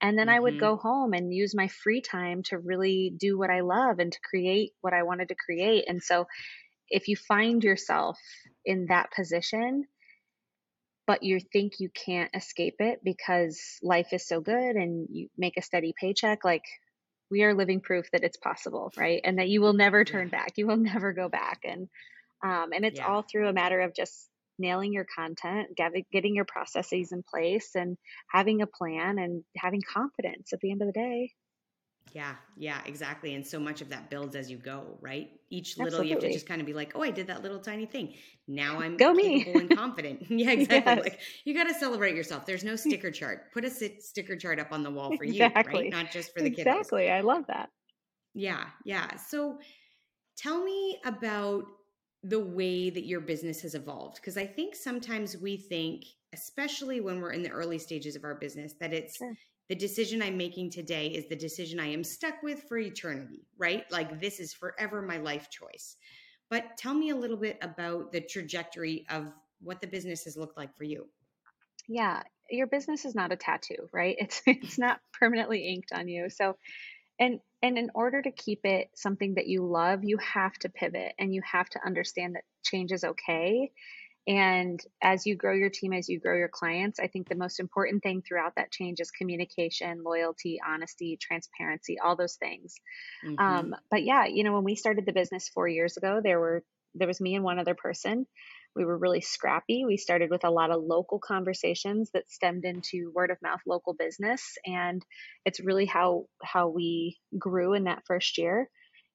and 0.01 0.17
then 0.17 0.27
mm-hmm. 0.27 0.35
I 0.35 0.39
would 0.39 0.53
mm-hmm. 0.53 0.59
go 0.59 0.75
home 0.77 1.13
and 1.13 1.33
use 1.33 1.55
my 1.55 1.67
free 1.67 2.01
time 2.01 2.43
to 2.43 2.57
really 2.57 3.13
do 3.17 3.37
what 3.37 3.49
I 3.49 3.61
love 3.61 3.99
and 3.99 4.11
to 4.11 4.19
create 4.29 4.71
what 4.81 4.93
I 4.93 5.03
wanted 5.03 5.29
to 5.29 5.35
create. 5.35 5.85
And 5.87 6.01
so 6.01 6.27
if 6.89 7.07
you 7.07 7.15
find 7.15 7.63
yourself 7.63 8.17
in 8.65 8.87
that 8.89 9.11
position, 9.11 9.85
but 11.05 11.23
you 11.23 11.39
think 11.39 11.73
you 11.79 11.89
can't 11.89 12.31
escape 12.35 12.75
it 12.79 12.99
because 13.03 13.59
life 13.81 14.13
is 14.13 14.27
so 14.27 14.41
good 14.41 14.75
and 14.75 15.07
you 15.11 15.27
make 15.37 15.57
a 15.57 15.61
steady 15.61 15.93
paycheck, 15.99 16.45
like 16.45 16.63
we 17.31 17.43
are 17.43 17.53
living 17.53 17.81
proof 17.81 18.09
that 18.11 18.23
it's 18.23 18.37
possible, 18.37 18.91
right? 18.97 19.21
And 19.23 19.39
that 19.39 19.49
you 19.49 19.61
will 19.61 19.73
never 19.73 20.03
turn 20.03 20.29
yeah. 20.31 20.39
back. 20.39 20.53
You 20.57 20.67
will 20.67 20.77
never 20.93 21.13
go 21.13 21.29
back. 21.29 21.61
And 21.63 21.89
um, 22.43 22.71
and 22.73 22.85
it's 22.85 22.99
yeah. 22.99 23.07
all 23.07 23.21
through 23.21 23.49
a 23.49 23.53
matter 23.53 23.81
of 23.81 23.93
just 23.93 24.29
nailing 24.57 24.93
your 24.93 25.05
content, 25.15 25.77
getting 26.11 26.35
your 26.35 26.45
processes 26.45 27.11
in 27.11 27.23
place, 27.23 27.75
and 27.75 27.97
having 28.29 28.61
a 28.61 28.67
plan 28.67 29.17
and 29.19 29.43
having 29.57 29.81
confidence 29.81 30.53
at 30.53 30.59
the 30.59 30.71
end 30.71 30.81
of 30.81 30.87
the 30.87 30.93
day. 30.93 31.31
Yeah, 32.13 32.35
yeah, 32.57 32.81
exactly. 32.85 33.35
And 33.35 33.45
so 33.45 33.59
much 33.59 33.81
of 33.81 33.89
that 33.89 34.09
builds 34.09 34.35
as 34.35 34.49
you 34.49 34.57
go, 34.57 34.97
right? 35.01 35.29
Each 35.49 35.77
little 35.77 35.87
Absolutely. 35.87 36.09
you 36.09 36.15
have 36.15 36.23
to 36.23 36.33
just 36.33 36.47
kind 36.47 36.61
of 36.61 36.67
be 36.67 36.73
like, 36.73 36.93
oh, 36.95 37.01
I 37.01 37.11
did 37.11 37.27
that 37.27 37.41
little 37.41 37.59
tiny 37.59 37.85
thing. 37.85 38.13
Now 38.47 38.79
I'm 38.79 38.97
go 38.97 39.13
me 39.13 39.51
and 39.53 39.75
confident. 39.75 40.25
yeah, 40.29 40.51
exactly. 40.51 40.93
Yes. 40.95 41.03
Like 41.03 41.19
you 41.45 41.53
got 41.53 41.65
to 41.65 41.73
celebrate 41.73 42.15
yourself. 42.15 42.45
There's 42.45 42.63
no 42.63 42.75
sticker 42.77 43.11
chart. 43.11 43.51
Put 43.53 43.65
a 43.65 43.69
sticker 43.69 44.35
chart 44.35 44.59
up 44.59 44.71
on 44.71 44.83
the 44.83 44.91
wall 44.91 45.15
for 45.17 45.23
you, 45.23 45.43
exactly. 45.45 45.83
right? 45.83 45.91
Not 45.91 46.11
just 46.11 46.33
for 46.33 46.41
the 46.41 46.49
kids. 46.49 46.67
Exactly. 46.67 47.09
I 47.09 47.21
love 47.21 47.45
that. 47.47 47.69
Yeah, 48.33 48.65
yeah. 48.85 49.15
So 49.15 49.59
tell 50.37 50.63
me 50.63 50.99
about 51.05 51.65
the 52.23 52.39
way 52.39 52.89
that 52.89 53.05
your 53.05 53.21
business 53.21 53.61
has 53.61 53.75
evolved 53.75 54.17
because 54.17 54.37
I 54.37 54.45
think 54.45 54.75
sometimes 54.75 55.37
we 55.37 55.57
think, 55.57 56.03
especially 56.33 56.99
when 56.99 57.21
we're 57.21 57.31
in 57.31 57.43
the 57.43 57.49
early 57.49 57.79
stages 57.79 58.15
of 58.15 58.23
our 58.23 58.35
business, 58.35 58.73
that 58.79 58.93
it's 58.93 59.17
sure 59.17 59.33
the 59.69 59.75
decision 59.75 60.21
I'm 60.21 60.35
making 60.35 60.71
today 60.71 61.07
is 61.07 61.27
the 61.27 61.35
decision 61.35 61.79
I 61.79 61.87
am 61.87 62.03
stuck 62.03 62.41
with 62.41 62.63
for 62.63 62.79
eternity, 62.79 63.45
right? 63.57 63.89
Like 63.91 64.19
this 64.19 64.39
is 64.39 64.51
forever 64.51 65.01
my 65.01 65.17
life 65.17 65.49
choice. 65.51 65.95
But 66.49 66.75
tell 66.75 66.95
me 66.95 67.11
a 67.11 67.15
little 67.15 67.37
bit 67.37 67.59
about 67.61 68.11
the 68.11 68.21
trajectory 68.21 69.05
of 69.11 69.31
what 69.61 69.79
the 69.79 69.87
business 69.87 70.23
has 70.23 70.35
looked 70.35 70.57
like 70.57 70.75
for 70.75 70.85
you. 70.85 71.07
Yeah, 71.87 72.23
your 72.49 72.65
business 72.65 73.05
is 73.05 73.13
not 73.13 73.31
a 73.31 73.35
tattoo, 73.35 73.87
right? 73.93 74.15
It's 74.19 74.41
it's 74.47 74.79
not 74.79 74.99
permanently 75.13 75.67
inked 75.67 75.91
on 75.91 76.07
you. 76.07 76.29
So 76.29 76.57
and 77.19 77.39
and 77.61 77.77
in 77.77 77.91
order 77.93 78.21
to 78.21 78.31
keep 78.31 78.65
it 78.65 78.89
something 78.95 79.35
that 79.35 79.47
you 79.47 79.63
love, 79.63 80.03
you 80.03 80.17
have 80.17 80.53
to 80.59 80.69
pivot 80.69 81.13
and 81.19 81.33
you 81.33 81.43
have 81.49 81.69
to 81.69 81.85
understand 81.85 82.35
that 82.35 82.43
change 82.63 82.91
is 82.91 83.03
okay 83.03 83.71
and 84.29 84.79
as 85.01 85.25
you 85.25 85.35
grow 85.35 85.55
your 85.55 85.71
team, 85.71 85.91
as 85.91 86.07
you 86.07 86.19
grow 86.19 86.37
your 86.37 86.49
clients, 86.49 86.99
I 86.99 87.07
think 87.07 87.27
the 87.27 87.35
most 87.35 87.59
important 87.59 88.03
thing 88.03 88.21
throughout 88.21 88.53
that 88.57 88.71
change 88.71 88.99
is 88.99 89.09
communication, 89.09 90.03
loyalty, 90.03 90.59
honesty, 90.63 91.17
transparency, 91.19 91.97
all 91.97 92.15
those 92.15 92.35
things. 92.35 92.75
Mm-hmm. 93.25 93.43
Um, 93.43 93.75
but 93.89 94.03
yeah, 94.03 94.27
you 94.27 94.43
know, 94.43 94.53
when 94.53 94.63
we 94.63 94.75
started 94.75 95.07
the 95.07 95.13
business 95.13 95.49
four 95.49 95.67
years 95.67 95.97
ago, 95.97 96.21
there 96.23 96.39
were 96.39 96.63
there 96.93 97.07
was 97.07 97.19
me 97.19 97.33
and 97.33 97.43
one 97.43 97.57
other 97.57 97.73
person. 97.73 98.27
We 98.75 98.85
were 98.85 98.97
really 98.99 99.21
scrappy. 99.21 99.83
We 99.83 99.97
started 99.97 100.29
with 100.29 100.43
a 100.43 100.51
lot 100.51 100.69
of 100.69 100.83
local 100.83 101.17
conversations 101.17 102.11
that 102.13 102.29
stemmed 102.29 102.65
into 102.65 103.11
word 103.13 103.31
of 103.31 103.41
mouth 103.41 103.61
local 103.65 103.95
business, 103.95 104.59
and 104.63 105.03
it's 105.43 105.59
really 105.59 105.85
how 105.87 106.25
how 106.43 106.67
we 106.67 107.17
grew 107.35 107.73
in 107.73 107.85
that 107.85 108.03
first 108.05 108.37
year. 108.37 108.69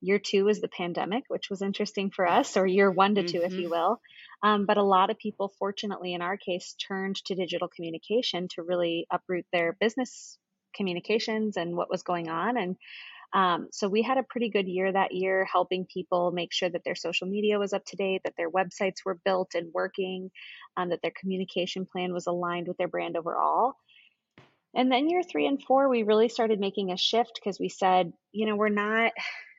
Year 0.04 0.18
two 0.18 0.44
was 0.44 0.60
the 0.60 0.68
pandemic, 0.68 1.24
which 1.28 1.48
was 1.48 1.62
interesting 1.62 2.10
for 2.10 2.28
us, 2.28 2.58
or 2.58 2.66
year 2.66 2.90
one 2.90 3.14
to 3.14 3.22
mm-hmm. 3.22 3.38
two, 3.38 3.42
if 3.42 3.54
you 3.54 3.70
mm-hmm. 3.70 3.70
will. 3.70 4.00
Um, 4.42 4.66
but 4.66 4.76
a 4.76 4.82
lot 4.82 5.08
of 5.08 5.16
people, 5.18 5.50
fortunately, 5.58 6.12
in 6.12 6.20
our 6.20 6.36
case, 6.36 6.74
turned 6.74 7.16
to 7.24 7.34
digital 7.34 7.68
communication 7.68 8.48
to 8.48 8.62
really 8.62 9.06
uproot 9.10 9.46
their 9.50 9.74
business 9.80 10.38
communications 10.76 11.56
and 11.56 11.74
what 11.74 11.90
was 11.90 12.02
going 12.02 12.28
on. 12.28 12.58
And 12.58 12.76
um, 13.32 13.68
so 13.72 13.88
we 13.88 14.02
had 14.02 14.18
a 14.18 14.22
pretty 14.28 14.50
good 14.50 14.68
year 14.68 14.92
that 14.92 15.12
year, 15.12 15.46
helping 15.50 15.86
people 15.86 16.32
make 16.32 16.52
sure 16.52 16.68
that 16.68 16.84
their 16.84 16.94
social 16.94 17.26
media 17.26 17.58
was 17.58 17.72
up 17.72 17.84
to 17.86 17.96
date, 17.96 18.20
that 18.24 18.34
their 18.36 18.50
websites 18.50 19.06
were 19.06 19.18
built 19.24 19.52
and 19.54 19.72
working, 19.72 20.30
um, 20.76 20.90
that 20.90 21.00
their 21.00 21.12
communication 21.18 21.86
plan 21.90 22.12
was 22.12 22.26
aligned 22.26 22.68
with 22.68 22.76
their 22.76 22.88
brand 22.88 23.16
overall. 23.16 23.72
And 24.76 24.92
then 24.92 25.08
year 25.08 25.22
three 25.22 25.46
and 25.46 25.62
four, 25.62 25.88
we 25.88 26.02
really 26.02 26.28
started 26.28 26.60
making 26.60 26.90
a 26.90 26.96
shift 26.98 27.40
because 27.40 27.58
we 27.58 27.70
said, 27.70 28.12
you 28.32 28.46
know, 28.46 28.56
we're 28.56 28.68
not 28.68 29.12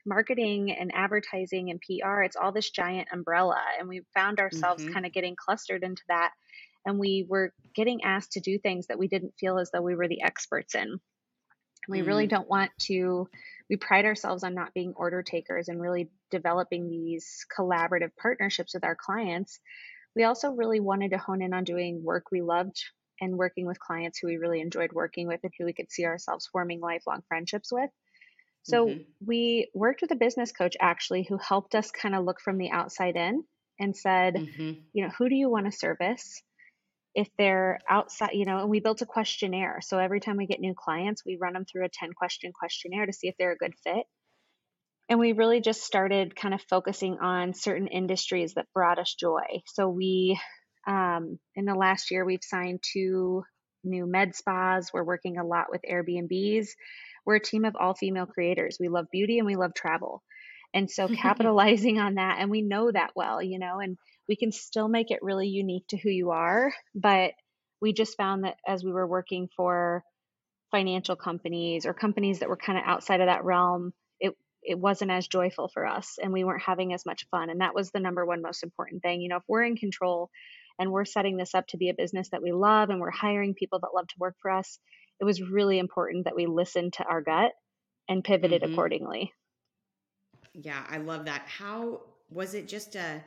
marketing 0.06 0.72
and 0.72 0.92
advertising 0.94 1.70
and 1.70 1.80
PR, 1.80 2.22
it's 2.22 2.36
all 2.36 2.52
this 2.52 2.70
giant 2.70 3.08
umbrella. 3.12 3.60
And 3.78 3.88
we 3.88 4.02
found 4.14 4.38
ourselves 4.38 4.82
mm-hmm. 4.82 4.92
kind 4.92 5.06
of 5.06 5.12
getting 5.12 5.36
clustered 5.36 5.82
into 5.82 6.02
that. 6.08 6.32
And 6.84 6.98
we 6.98 7.26
were 7.28 7.52
getting 7.74 8.04
asked 8.04 8.32
to 8.32 8.40
do 8.40 8.58
things 8.58 8.86
that 8.86 8.98
we 8.98 9.08
didn't 9.08 9.34
feel 9.38 9.58
as 9.58 9.70
though 9.70 9.82
we 9.82 9.96
were 9.96 10.08
the 10.08 10.22
experts 10.22 10.74
in. 10.74 11.00
We 11.88 12.00
mm 12.00 12.06
really 12.06 12.26
don't 12.26 12.48
want 12.48 12.72
to, 12.82 13.28
we 13.70 13.76
pride 13.76 14.06
ourselves 14.06 14.42
on 14.42 14.54
not 14.54 14.74
being 14.74 14.94
order 14.96 15.22
takers 15.22 15.68
and 15.68 15.80
really 15.80 16.10
developing 16.30 16.88
these 16.88 17.46
collaborative 17.56 18.10
partnerships 18.20 18.74
with 18.74 18.84
our 18.84 18.96
clients. 18.96 19.60
We 20.16 20.24
also 20.24 20.50
really 20.52 20.80
wanted 20.80 21.12
to 21.12 21.18
hone 21.18 21.42
in 21.42 21.52
on 21.52 21.64
doing 21.64 22.02
work 22.02 22.32
we 22.32 22.42
loved 22.42 22.82
and 23.20 23.36
working 23.36 23.66
with 23.66 23.78
clients 23.80 24.18
who 24.18 24.28
we 24.28 24.36
really 24.36 24.60
enjoyed 24.60 24.92
working 24.92 25.26
with 25.28 25.40
and 25.42 25.52
who 25.58 25.64
we 25.64 25.72
could 25.72 25.90
see 25.90 26.04
ourselves 26.04 26.48
forming 26.50 26.80
lifelong 26.80 27.22
friendships 27.28 27.72
with. 27.72 27.90
So 28.66 28.86
mm-hmm. 28.86 29.02
we 29.24 29.70
worked 29.74 30.02
with 30.02 30.10
a 30.10 30.16
business 30.16 30.50
coach 30.50 30.76
actually 30.80 31.24
who 31.28 31.38
helped 31.38 31.74
us 31.74 31.90
kind 31.92 32.16
of 32.16 32.24
look 32.24 32.40
from 32.40 32.58
the 32.58 32.70
outside 32.70 33.14
in 33.14 33.44
and 33.78 33.96
said, 33.96 34.34
mm-hmm. 34.34 34.80
you 34.92 35.04
know, 35.04 35.12
who 35.16 35.28
do 35.28 35.36
you 35.36 35.48
want 35.48 35.66
to 35.66 35.78
service? 35.78 36.42
If 37.14 37.28
they're 37.38 37.78
outside, 37.88 38.30
you 38.32 38.44
know, 38.44 38.58
and 38.58 38.68
we 38.68 38.80
built 38.80 39.02
a 39.02 39.06
questionnaire. 39.06 39.78
So 39.82 39.98
every 39.98 40.20
time 40.20 40.36
we 40.36 40.46
get 40.46 40.60
new 40.60 40.74
clients, 40.76 41.22
we 41.24 41.38
run 41.40 41.52
them 41.52 41.64
through 41.64 41.84
a 41.84 41.88
10 41.88 42.12
question 42.12 42.52
questionnaire 42.52 43.06
to 43.06 43.12
see 43.12 43.28
if 43.28 43.36
they're 43.38 43.52
a 43.52 43.56
good 43.56 43.74
fit. 43.84 44.04
And 45.08 45.20
we 45.20 45.32
really 45.32 45.60
just 45.60 45.84
started 45.84 46.34
kind 46.34 46.52
of 46.52 46.60
focusing 46.68 47.18
on 47.20 47.54
certain 47.54 47.86
industries 47.86 48.54
that 48.54 48.66
brought 48.74 48.98
us 48.98 49.14
joy. 49.14 49.62
So 49.66 49.88
we, 49.88 50.38
um, 50.88 51.38
in 51.54 51.64
the 51.66 51.76
last 51.76 52.10
year, 52.10 52.24
we've 52.24 52.42
signed 52.42 52.80
two 52.82 53.44
new 53.84 54.06
med 54.06 54.34
spas. 54.34 54.90
We're 54.92 55.04
working 55.04 55.38
a 55.38 55.46
lot 55.46 55.66
with 55.70 55.82
Airbnbs 55.88 56.70
we're 57.26 57.36
a 57.36 57.40
team 57.40 57.64
of 57.64 57.76
all 57.78 57.94
female 57.94 58.26
creators. 58.26 58.78
We 58.80 58.88
love 58.88 59.06
beauty 59.10 59.38
and 59.38 59.46
we 59.46 59.56
love 59.56 59.74
travel. 59.74 60.22
And 60.72 60.90
so 60.90 61.08
capitalizing 61.22 61.98
on 61.98 62.14
that, 62.14 62.38
and 62.40 62.50
we 62.50 62.62
know 62.62 62.90
that 62.90 63.10
well, 63.16 63.42
you 63.42 63.58
know, 63.58 63.80
and 63.80 63.98
we 64.28 64.36
can 64.36 64.52
still 64.52 64.88
make 64.88 65.10
it 65.10 65.22
really 65.22 65.48
unique 65.48 65.86
to 65.88 65.98
who 65.98 66.10
you 66.10 66.30
are. 66.30 66.72
But 66.94 67.32
we 67.80 67.92
just 67.92 68.16
found 68.16 68.44
that 68.44 68.56
as 68.66 68.84
we 68.84 68.92
were 68.92 69.06
working 69.06 69.48
for 69.56 70.02
financial 70.70 71.16
companies 71.16 71.86
or 71.86 71.94
companies 71.94 72.40
that 72.40 72.48
were 72.48 72.56
kind 72.56 72.78
of 72.78 72.84
outside 72.86 73.20
of 73.20 73.26
that 73.26 73.44
realm, 73.44 73.92
it 74.20 74.34
it 74.62 74.78
wasn't 74.78 75.10
as 75.10 75.28
joyful 75.28 75.68
for 75.68 75.86
us 75.86 76.18
and 76.20 76.32
we 76.32 76.44
weren't 76.44 76.62
having 76.62 76.92
as 76.92 77.06
much 77.06 77.26
fun. 77.30 77.50
And 77.50 77.60
that 77.60 77.74
was 77.74 77.90
the 77.90 78.00
number 78.00 78.24
one 78.26 78.42
most 78.42 78.62
important 78.62 79.02
thing. 79.02 79.20
You 79.20 79.28
know, 79.28 79.36
if 79.36 79.44
we're 79.48 79.62
in 79.62 79.76
control 79.76 80.30
and 80.78 80.90
we're 80.90 81.04
setting 81.04 81.36
this 81.36 81.54
up 81.54 81.66
to 81.68 81.76
be 81.76 81.88
a 81.88 81.94
business 81.94 82.30
that 82.30 82.42
we 82.42 82.52
love 82.52 82.90
and 82.90 83.00
we're 83.00 83.10
hiring 83.10 83.54
people 83.54 83.78
that 83.80 83.94
love 83.94 84.08
to 84.08 84.14
work 84.18 84.34
for 84.42 84.50
us, 84.50 84.78
it 85.20 85.24
was 85.24 85.42
really 85.42 85.78
important 85.78 86.24
that 86.24 86.36
we 86.36 86.46
listened 86.46 86.94
to 86.94 87.04
our 87.04 87.22
gut 87.22 87.52
and 88.08 88.22
pivoted 88.22 88.62
mm-hmm. 88.62 88.72
accordingly. 88.72 89.32
Yeah, 90.52 90.82
I 90.88 90.98
love 90.98 91.26
that. 91.26 91.42
How 91.46 92.00
was 92.30 92.54
it 92.54 92.68
just 92.68 92.96
a 92.96 93.22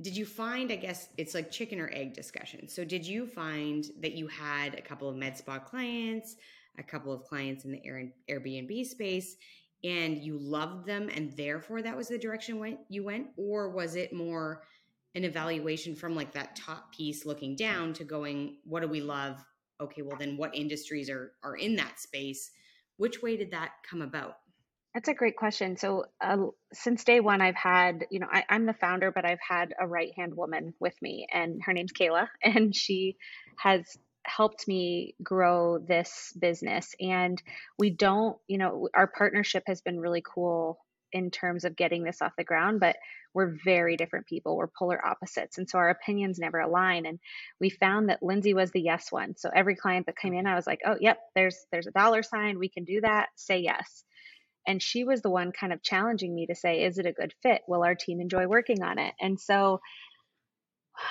did 0.00 0.16
you 0.16 0.26
find 0.26 0.70
i 0.72 0.76
guess 0.76 1.08
it's 1.16 1.34
like 1.34 1.50
chicken 1.50 1.80
or 1.80 1.90
egg 1.92 2.14
discussion 2.14 2.68
so 2.68 2.84
did 2.84 3.06
you 3.06 3.26
find 3.26 3.86
that 4.00 4.12
you 4.12 4.26
had 4.26 4.74
a 4.74 4.82
couple 4.82 5.08
of 5.08 5.16
med 5.16 5.36
spa 5.36 5.58
clients 5.58 6.36
a 6.78 6.82
couple 6.82 7.12
of 7.12 7.24
clients 7.24 7.64
in 7.64 7.72
the 7.72 7.82
airbnb 8.30 8.84
space 8.86 9.36
and 9.84 10.18
you 10.18 10.38
loved 10.38 10.86
them 10.86 11.08
and 11.14 11.32
therefore 11.36 11.82
that 11.82 11.96
was 11.96 12.08
the 12.08 12.18
direction 12.18 12.58
went 12.58 12.78
you 12.88 13.04
went 13.04 13.26
or 13.36 13.70
was 13.70 13.94
it 13.94 14.12
more 14.12 14.62
an 15.14 15.24
evaluation 15.24 15.94
from 15.94 16.14
like 16.14 16.32
that 16.32 16.56
top 16.56 16.94
piece 16.94 17.24
looking 17.24 17.56
down 17.56 17.92
to 17.92 18.04
going 18.04 18.56
what 18.64 18.80
do 18.80 18.88
we 18.88 19.00
love 19.00 19.42
okay, 19.80 20.02
well 20.02 20.18
then 20.18 20.36
what 20.36 20.54
industries 20.54 21.10
are 21.10 21.32
are 21.42 21.56
in 21.56 21.76
that 21.76 21.98
space? 21.98 22.50
Which 22.96 23.22
way 23.22 23.36
did 23.36 23.50
that 23.50 23.72
come 23.88 24.02
about? 24.02 24.36
That's 24.96 25.08
a 25.08 25.14
great 25.14 25.36
question. 25.36 25.76
So, 25.76 26.06
uh, 26.24 26.46
since 26.72 27.04
day 27.04 27.20
one, 27.20 27.42
I've 27.42 27.54
had, 27.54 28.06
you 28.10 28.18
know, 28.18 28.28
I, 28.32 28.44
am 28.48 28.64
the 28.64 28.72
founder, 28.72 29.12
but 29.12 29.26
I've 29.26 29.38
had 29.46 29.74
a 29.78 29.86
right 29.86 30.10
hand 30.16 30.34
woman 30.34 30.72
with 30.80 30.94
me, 31.02 31.26
and 31.30 31.60
her 31.66 31.74
name's 31.74 31.92
Kayla, 31.92 32.28
and 32.42 32.74
she 32.74 33.18
has 33.58 33.82
helped 34.24 34.66
me 34.66 35.14
grow 35.22 35.78
this 35.78 36.32
business. 36.40 36.94
And 36.98 37.40
we 37.78 37.90
don't, 37.90 38.38
you 38.48 38.56
know, 38.56 38.88
our 38.94 39.06
partnership 39.06 39.64
has 39.66 39.82
been 39.82 40.00
really 40.00 40.22
cool 40.22 40.78
in 41.12 41.30
terms 41.30 41.64
of 41.64 41.76
getting 41.76 42.04
this 42.04 42.20
off 42.20 42.36
the 42.36 42.44
ground, 42.44 42.80
but 42.80 42.96
we're 43.34 43.56
very 43.64 43.96
different 43.96 44.26
people. 44.26 44.56
We're 44.56 44.66
polar 44.66 45.04
opposites. 45.04 45.58
And 45.58 45.68
so 45.68 45.78
our 45.78 45.90
opinions 45.90 46.38
never 46.38 46.58
align. 46.58 47.06
And 47.06 47.18
we 47.60 47.70
found 47.70 48.08
that 48.08 48.22
Lynzee 48.22 48.54
was 48.54 48.70
the 48.70 48.80
yes 48.80 49.12
one. 49.12 49.36
So 49.36 49.50
every 49.54 49.76
client 49.76 50.06
that 50.06 50.16
came 50.16 50.32
in, 50.32 50.40
mm-hmm. 50.40 50.52
I 50.52 50.54
was 50.54 50.66
like, 50.66 50.80
oh, 50.86 50.96
yep, 51.00 51.18
there's 51.34 51.66
there's 51.70 51.86
a 51.86 51.92
dollar 51.92 52.22
sign. 52.22 52.58
We 52.58 52.68
can 52.68 52.84
do 52.84 53.00
that. 53.02 53.28
Say 53.36 53.58
yes. 53.58 54.04
And 54.66 54.82
she 54.82 55.04
was 55.04 55.22
the 55.22 55.30
one 55.30 55.52
kind 55.52 55.72
of 55.72 55.82
challenging 55.82 56.34
me 56.34 56.46
to 56.46 56.54
say, 56.54 56.84
is 56.84 56.98
it 56.98 57.06
a 57.06 57.12
good 57.12 57.32
fit? 57.42 57.62
Will 57.68 57.84
our 57.84 57.94
team 57.94 58.20
enjoy 58.20 58.46
working 58.46 58.82
on 58.82 58.98
it? 58.98 59.14
And 59.20 59.38
so 59.38 59.80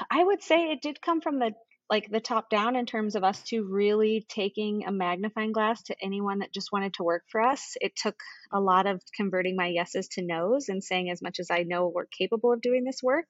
I 0.10 0.24
would 0.24 0.44
say 0.44 0.72
it 0.72 0.82
did 0.82 1.02
come 1.02 1.22
from 1.22 1.40
the 1.40 1.54
like 1.90 2.10
the 2.10 2.20
top 2.20 2.50
down 2.50 2.76
in 2.76 2.86
terms 2.86 3.16
of 3.16 3.24
us 3.24 3.42
to 3.44 3.64
really 3.64 4.26
taking 4.28 4.86
a 4.86 4.92
magnifying 4.92 5.52
glass 5.52 5.84
to 5.84 5.96
anyone 6.02 6.40
that 6.40 6.54
just 6.54 6.72
wanted 6.72 6.94
to 6.96 7.04
work 7.04 7.24
for 7.32 7.42
us. 7.42 7.76
It 7.80 7.96
took 7.96 8.16
a 8.52 8.60
lot 8.60 8.88
of 8.88 9.02
converting 9.16 9.56
my 9.56 9.68
yeses 9.68 10.08
to 10.14 10.24
nos 10.24 10.70
and 10.70 10.84
saying 10.84 11.12
as 11.12 11.22
much 11.22 11.40
as 11.40 11.52
I 11.52 11.64
know 11.64 11.92
we're 11.94 12.06
capable 12.06 12.52
of 12.52 12.62
doing 12.62 12.84
this 12.84 13.04
work, 13.04 13.28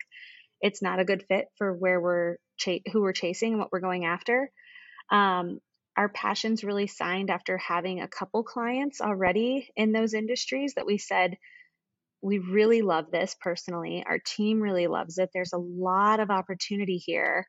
it's 0.62 0.82
not 0.82 1.00
a 1.00 1.06
good 1.06 1.26
fit 1.28 1.48
for 1.58 1.74
where 1.74 2.00
we're 2.00 2.38
ch- 2.58 2.82
who 2.94 3.02
we're 3.02 3.14
chasing 3.14 3.52
and 3.52 3.60
what 3.60 3.72
we're 3.74 3.82
going 3.82 4.06
after. 4.06 4.50
Um, 5.12 5.60
our 5.98 6.10
passions 6.10 6.64
really 6.64 6.88
signed 6.88 7.30
after 7.30 7.58
having 7.58 8.02
a 8.02 8.08
couple 8.08 8.44
clients 8.44 9.02
already 9.02 9.70
in 9.76 9.92
those 9.92 10.14
industries 10.14 10.74
that 10.76 10.86
we 10.86 10.98
said 10.98 11.38
we 12.26 12.40
really 12.40 12.82
love 12.82 13.12
this 13.12 13.36
personally. 13.40 14.04
Our 14.06 14.18
team 14.18 14.60
really 14.60 14.88
loves 14.88 15.20
it. 15.20 15.30
There's 15.32 15.54
a 15.54 15.60
lot 15.60 16.20
of 16.20 16.32
opportunity 16.32 16.98
here. 16.98 17.46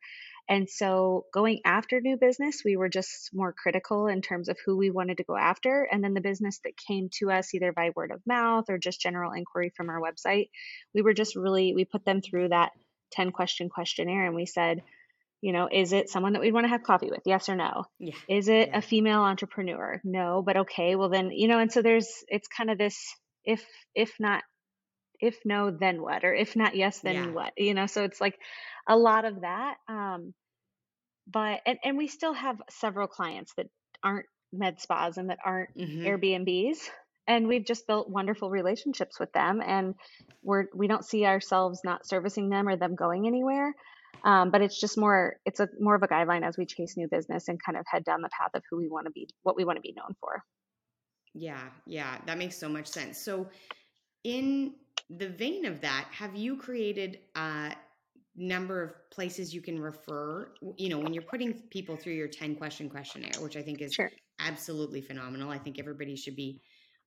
And 0.48 0.68
so 0.70 1.26
going 1.32 1.60
after 1.64 2.00
new 2.00 2.16
business, 2.16 2.62
we 2.64 2.76
were 2.76 2.88
just 2.88 3.30
more 3.34 3.52
critical 3.52 4.06
in 4.06 4.22
terms 4.22 4.48
of 4.48 4.56
who 4.64 4.76
we 4.76 4.90
wanted 4.90 5.16
to 5.16 5.24
go 5.24 5.36
after. 5.36 5.88
And 5.90 6.04
then 6.04 6.14
the 6.14 6.20
business 6.20 6.60
that 6.64 6.76
came 6.76 7.08
to 7.18 7.30
us 7.30 7.52
either 7.54 7.72
by 7.72 7.90
word 7.96 8.12
of 8.12 8.20
mouth 8.26 8.66
or 8.68 8.78
just 8.78 9.00
general 9.00 9.32
inquiry 9.32 9.72
from 9.76 9.88
our 9.88 10.00
website, 10.00 10.50
we 10.94 11.02
were 11.02 11.14
just 11.14 11.34
really, 11.34 11.74
we 11.74 11.84
put 11.84 12.04
them 12.04 12.20
through 12.20 12.50
that 12.50 12.70
10 13.12 13.32
question 13.32 13.68
questionnaire 13.68 14.26
and 14.26 14.36
we 14.36 14.46
said, 14.46 14.82
you 15.40 15.52
know, 15.52 15.68
is 15.70 15.92
it 15.92 16.08
someone 16.08 16.32
that 16.32 16.42
we'd 16.42 16.54
want 16.54 16.64
to 16.64 16.70
have 16.70 16.82
coffee 16.82 17.10
with? 17.10 17.22
Yes 17.26 17.48
or 17.48 17.56
no? 17.56 17.84
Yeah. 17.98 18.14
Is 18.28 18.48
it 18.48 18.68
Yeah. 18.68 18.78
a 18.78 18.82
female 18.82 19.20
entrepreneur? 19.20 20.00
No, 20.04 20.42
but 20.44 20.56
okay. 20.58 20.96
Well, 20.96 21.08
then, 21.08 21.30
you 21.30 21.48
know, 21.48 21.58
and 21.58 21.72
so 21.72 21.82
there's, 21.82 22.08
it's 22.28 22.48
kind 22.48 22.70
of 22.70 22.78
this 22.78 23.14
if, 23.44 23.64
if 23.94 24.12
not, 24.18 24.42
if 25.20 25.38
no, 25.44 25.70
then 25.70 26.00
what? 26.02 26.24
Or 26.24 26.34
if 26.34 26.56
not 26.56 26.74
yes, 26.76 27.00
then 27.00 27.14
Yeah. 27.14 27.30
what? 27.30 27.52
You 27.56 27.74
know, 27.74 27.86
so 27.86 28.04
it's 28.04 28.20
like 28.20 28.38
a 28.88 28.96
lot 28.96 29.24
of 29.24 29.40
that. 29.42 29.76
Um, 29.88 30.34
but, 31.26 31.60
and, 31.66 31.78
and 31.82 31.98
we 31.98 32.06
still 32.08 32.32
have 32.32 32.62
several 32.70 33.08
clients 33.08 33.52
that 33.56 33.66
aren't 34.02 34.26
med 34.52 34.80
spas 34.80 35.16
and 35.16 35.30
that 35.30 35.38
aren't 35.44 35.76
Mhm. 35.76 36.04
Airbnbs. 36.04 36.78
And 37.26 37.48
we've 37.48 37.64
just 37.66 37.86
built 37.88 38.08
wonderful 38.08 38.50
relationships 38.50 39.18
with 39.18 39.32
them, 39.32 39.60
and 39.60 39.96
we're 40.42 40.66
we 40.72 40.86
don't 40.86 41.04
see 41.04 41.26
ourselves 41.26 41.80
not 41.82 42.06
servicing 42.06 42.48
them 42.50 42.68
or 42.68 42.76
them 42.76 42.94
going 42.94 43.26
anywhere. 43.26 43.74
Um, 44.24 44.50
but 44.52 44.62
it's 44.62 44.80
just 44.80 44.96
more 44.96 45.40
it's 45.44 45.58
a 45.58 45.68
more 45.80 45.96
of 45.96 46.04
a 46.04 46.08
guideline 46.08 46.46
as 46.46 46.56
we 46.56 46.66
chase 46.66 46.96
new 46.96 47.08
business 47.08 47.48
and 47.48 47.60
kind 47.60 47.76
of 47.76 47.84
head 47.90 48.04
down 48.04 48.22
the 48.22 48.28
path 48.28 48.50
of 48.54 48.62
who 48.70 48.76
we 48.76 48.88
want 48.88 49.06
to 49.06 49.10
be, 49.10 49.28
what 49.42 49.56
we 49.56 49.64
want 49.64 49.76
to 49.76 49.80
be 49.80 49.92
known 49.96 50.14
for. 50.20 50.44
Yeah, 51.34 51.68
yeah, 51.84 52.16
that 52.26 52.38
makes 52.38 52.56
so 52.56 52.68
much 52.68 52.86
sense. 52.86 53.18
So, 53.18 53.48
in 54.22 54.74
the 55.10 55.28
vein 55.28 55.64
of 55.66 55.80
that, 55.80 56.08
have 56.12 56.34
you 56.34 56.56
created 56.56 57.20
a 57.36 57.74
number 58.34 58.82
of 58.82 58.94
places 59.10 59.54
you 59.54 59.62
can 59.62 59.78
refer? 59.80 60.54
You 60.76 60.88
know, 60.88 60.98
when 60.98 61.12
you're 61.12 61.22
putting 61.22 61.54
people 61.70 61.96
through 61.96 62.14
your 62.14 62.28
10 62.28 62.56
question 62.56 62.88
questionnaire, 62.90 63.40
which 63.40 63.56
I 63.56 63.62
think 63.62 63.80
is 63.80 63.98
Sure. 63.98 64.10
absolutely 64.40 65.00
phenomenal. 65.00 65.50
I 65.50 65.58
think 65.58 65.78
everybody 65.78 66.16
should 66.16 66.36
be 66.36 66.62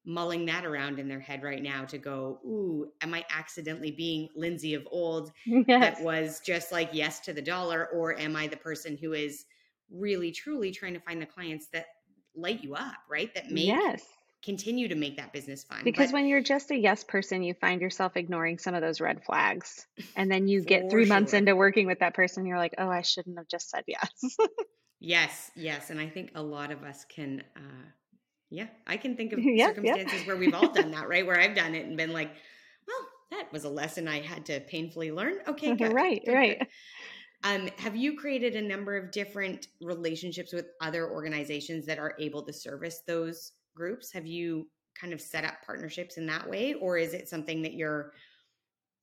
mulling 0.05 0.45
that 0.45 0.65
around 0.65 0.97
in 0.97 1.07
their 1.07 1.19
head 1.19 1.43
right 1.43 1.61
now 1.61 1.85
to 1.85 1.97
go, 1.97 2.39
Ooh, 2.45 2.91
am 3.01 3.13
I 3.13 3.25
accidentally 3.29 3.91
being 3.91 4.29
Lynzee 4.37 4.75
of 4.75 4.87
old 4.91 5.31
Yes. 5.67 5.97
that 5.97 6.01
was 6.01 6.39
just 6.45 6.71
like 6.71 6.89
yes 6.93 7.19
to 7.21 7.33
the 7.33 7.41
dollar? 7.41 7.87
Or 7.93 8.17
am 8.17 8.35
I 8.35 8.47
the 8.47 8.57
person 8.57 8.97
who 8.97 9.13
is 9.13 9.45
really, 9.91 10.31
truly 10.31 10.71
trying 10.71 10.93
to 10.93 10.99
find 11.01 11.21
the 11.21 11.25
clients 11.25 11.67
that 11.73 11.87
light 12.35 12.63
you 12.63 12.75
up, 12.75 12.97
right? 13.09 13.33
That 13.35 13.51
make 13.51 13.81
Yes. 13.81 14.03
Continue 14.43 14.87
to 14.87 14.95
make 14.95 15.17
that 15.17 15.33
business 15.33 15.63
fun. 15.63 15.81
Because 15.83 16.07
But 16.07 16.13
when 16.13 16.27
you're 16.27 16.41
just 16.41 16.71
a 16.71 16.77
yes 16.77 17.03
person, 17.03 17.43
you 17.43 17.53
find 17.53 17.81
yourself 17.81 18.15
ignoring 18.15 18.57
some 18.57 18.73
of 18.73 18.81
those 18.81 19.01
red 19.01 19.23
flags. 19.23 19.85
And 20.15 20.31
then 20.31 20.47
you 20.47 20.63
get 20.63 20.89
three 20.89 21.05
months 21.05 21.33
into 21.33 21.55
working 21.55 21.87
with 21.87 21.99
that 21.99 22.13
person, 22.13 22.45
you're 22.45 22.57
like, 22.57 22.75
oh, 22.77 22.89
I 22.89 23.01
shouldn't 23.01 23.37
have 23.37 23.47
just 23.47 23.69
said 23.69 23.83
yes. 23.87 24.37
yes, 24.99 25.51
yes, 25.55 25.89
and 25.89 25.99
I 25.99 26.07
think 26.07 26.31
a 26.35 26.41
lot 26.41 26.71
of 26.71 26.83
us 26.83 27.05
can. 27.05 27.43
uh 27.55 27.85
Yeah, 28.49 28.67
I 28.87 28.97
can 28.97 29.15
think 29.15 29.33
of 29.33 29.39
circumstances 29.57 30.25
where 30.25 30.37
we've 30.37 30.53
all 30.53 30.71
done 30.71 30.91
that, 30.91 31.09
right? 31.09 31.25
Where 31.25 31.39
I've 31.39 31.55
done 31.55 31.75
it 31.75 31.85
and 31.85 31.97
been 31.97 32.13
like, 32.13 32.31
"Well, 32.87 33.07
that 33.31 33.51
was 33.51 33.65
a 33.65 33.69
lesson 33.69 34.07
I 34.07 34.21
had 34.21 34.45
to 34.47 34.61
painfully 34.61 35.11
learn." 35.11 35.39
Okay, 35.47 35.75
good, 35.75 35.93
right, 35.93 36.21
good, 36.23 36.33
right. 36.33 36.59
good. 36.59 36.67
Um, 37.41 37.69
have 37.77 37.95
you 37.95 38.17
created 38.17 38.55
a 38.55 38.61
number 38.61 38.97
of 38.97 39.11
different 39.11 39.67
relationships 39.81 40.51
with 40.51 40.65
other 40.81 41.09
organizations 41.09 41.85
that 41.85 41.97
are 41.97 42.13
able 42.19 42.43
to 42.43 42.51
service 42.51 43.01
those 43.07 43.53
groups? 43.75 44.11
Have 44.13 44.25
you 44.25 44.67
kind 44.99 45.13
of 45.13 45.21
set 45.21 45.45
up 45.45 45.55
partnerships 45.65 46.17
in 46.17 46.25
that 46.27 46.49
way, 46.49 46.73
or 46.73 46.97
is 46.97 47.13
it 47.13 47.29
something 47.29 47.61
that 47.63 47.73
you're 47.73 48.13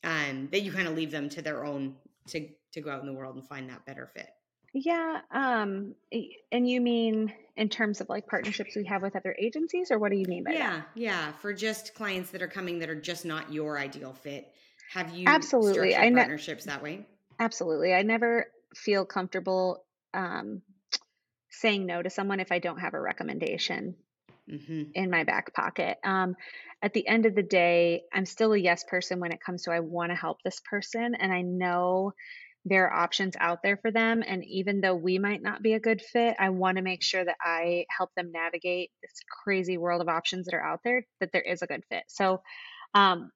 um, 0.04 0.49
that 0.52 0.62
you 0.62 0.73
kind 0.73 0.88
of 0.88 0.94
leave 0.94 1.11
them 1.11 1.28
to 1.30 1.42
their 1.42 1.64
own 1.64 1.96
to 2.28 2.49
to 2.73 2.80
go 2.80 2.90
out 2.90 3.00
in 3.00 3.06
the 3.06 3.12
world 3.12 3.37
and 3.37 3.46
find 3.46 3.70
that 3.70 3.84
better 3.86 4.06
fit? 4.06 4.28
Yeah. 4.78 5.21
Um, 5.30 5.95
and 6.52 6.69
you 6.69 6.82
mean 6.82 7.32
in 7.56 7.71
terms 7.71 8.02
of 8.02 8.10
like 8.10 8.26
partnerships 8.26 8.76
we 8.76 8.84
have 8.84 9.00
with 9.00 9.17
other 9.17 9.34
agencies, 9.41 9.91
or 9.91 9.99
what 9.99 10.10
do 10.10 10.19
you 10.19 10.26
mean 10.26 10.45
by 10.45 10.52
that? 10.52 10.58
Yeah, 10.58 10.82
yeah. 10.95 11.32
For 11.41 11.54
just 11.54 11.95
clients 11.95 12.30
that 12.32 12.43
are 12.43 12.49
coming 12.49 12.80
that 12.80 12.91
are 12.91 13.00
just 13.00 13.25
not 13.25 13.52
your 13.52 13.78
ideal 13.78 14.12
fit, 14.12 14.52
have 14.93 15.14
you 15.14 15.25
Absolutely. 15.26 15.97
I 15.97 16.10
know. 16.10 16.17
partnerships 16.21 16.67
that 16.67 16.82
way? 16.82 17.06
Absolutely. 17.38 17.95
I 17.95 18.02
never 18.02 18.47
feel 18.75 19.06
comfortable 19.06 19.84
um, 20.12 20.60
saying 21.50 21.86
no 21.86 22.02
to 22.02 22.10
someone 22.10 22.41
if 22.41 22.52
I 22.52 22.58
don't 22.58 22.78
have 22.78 22.95
a 22.95 23.00
recommendation 23.00 23.97
hmm 24.49 24.95
in 24.95 25.11
my 25.11 25.25
back 25.25 25.52
pocket. 25.54 25.99
Um, 26.04 26.37
at 26.82 26.93
the 26.95 27.06
end 27.06 27.26
of 27.26 27.35
the 27.35 27.43
day, 27.43 28.02
I'm 28.13 28.26
still 28.26 28.52
a 28.52 28.59
yes 28.59 28.85
person 28.85 29.21
when 29.21 29.32
it 29.32 29.41
comes 29.45 29.65
to 29.65 29.73
I 29.73 29.80
want 29.80 30.11
to 30.11 30.17
help 30.17 30.39
this 30.43 30.61
person, 30.71 31.15
and 31.15 31.32
I 31.32 31.43
know 31.43 32.13
there 32.65 32.89
are 32.89 33.02
options 33.04 33.37
out 33.39 33.63
there 33.63 33.76
for 33.76 33.93
them. 33.93 34.25
And 34.26 34.45
even 34.45 34.80
though 34.80 34.95
we 34.97 35.19
might 35.19 35.41
not 35.43 35.63
be 35.63 35.75
a 35.75 35.80
good 35.80 36.02
fit, 36.02 36.35
I 36.39 36.50
want 36.50 36.76
to 36.78 36.82
make 36.82 37.02
sure 37.02 37.25
that 37.25 37.37
I 37.41 37.87
help 37.97 38.11
them 38.17 38.32
navigate 38.32 38.91
this 39.02 39.13
crazy 39.45 39.78
world 39.78 40.00
of 40.02 40.09
options 40.09 40.47
that 40.47 40.54
are 40.54 40.65
out 40.67 40.80
there, 40.82 41.06
that 41.21 41.30
there 41.32 41.43
is 41.43 41.63
a 41.63 41.67
good 41.69 41.85
fit. 41.89 42.04
So, 42.09 42.43
um, 42.95 43.30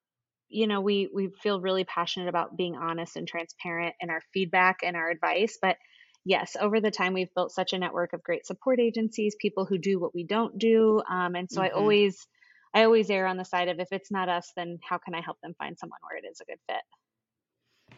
you 0.49 0.67
know, 0.67 0.81
we 0.81 1.09
we 1.15 1.31
feel 1.43 1.61
really 1.61 1.85
passionate 1.85 2.29
about 2.29 2.57
being 2.57 2.77
honest 2.77 3.17
and 3.17 3.29
transparent 3.29 3.95
in 4.01 4.11
our 4.11 4.23
feedback 4.35 4.79
and 4.83 4.97
our 4.97 5.11
advice, 5.11 5.59
but 5.63 5.77
yes, 6.25 6.57
over 6.61 6.81
the 6.81 6.91
time 6.91 7.13
we've 7.15 7.33
built 7.35 7.53
such 7.53 7.73
a 7.73 7.79
network 7.79 8.13
of 8.13 8.23
great 8.23 8.47
support 8.47 8.81
agencies, 8.81 9.37
people 9.41 9.65
who 9.67 9.79
do 9.79 9.99
what 10.01 10.15
we 10.15 10.25
don't 10.25 10.59
do, 10.59 11.03
um, 11.09 11.35
and 11.37 11.51
so 11.51 11.63
I 11.63 11.71
hmm 11.71 11.71
always 11.71 12.27
I 12.75 12.85
always 12.85 13.11
err 13.11 13.27
on 13.27 13.37
the 13.37 13.45
side 13.45 13.69
of 13.69 13.81
if 13.81 13.89
it's 13.93 14.11
not 14.13 14.29
us, 14.29 14.53
then 14.57 14.79
how 14.83 14.99
can 14.99 15.15
I 15.15 15.21
help 15.23 15.39
them 15.43 15.55
find 15.59 15.79
someone 15.79 16.01
where 16.09 16.19
it 16.19 16.25
is 16.31 16.41
a 16.41 16.45
good 16.45 16.61
fit? 16.69 16.83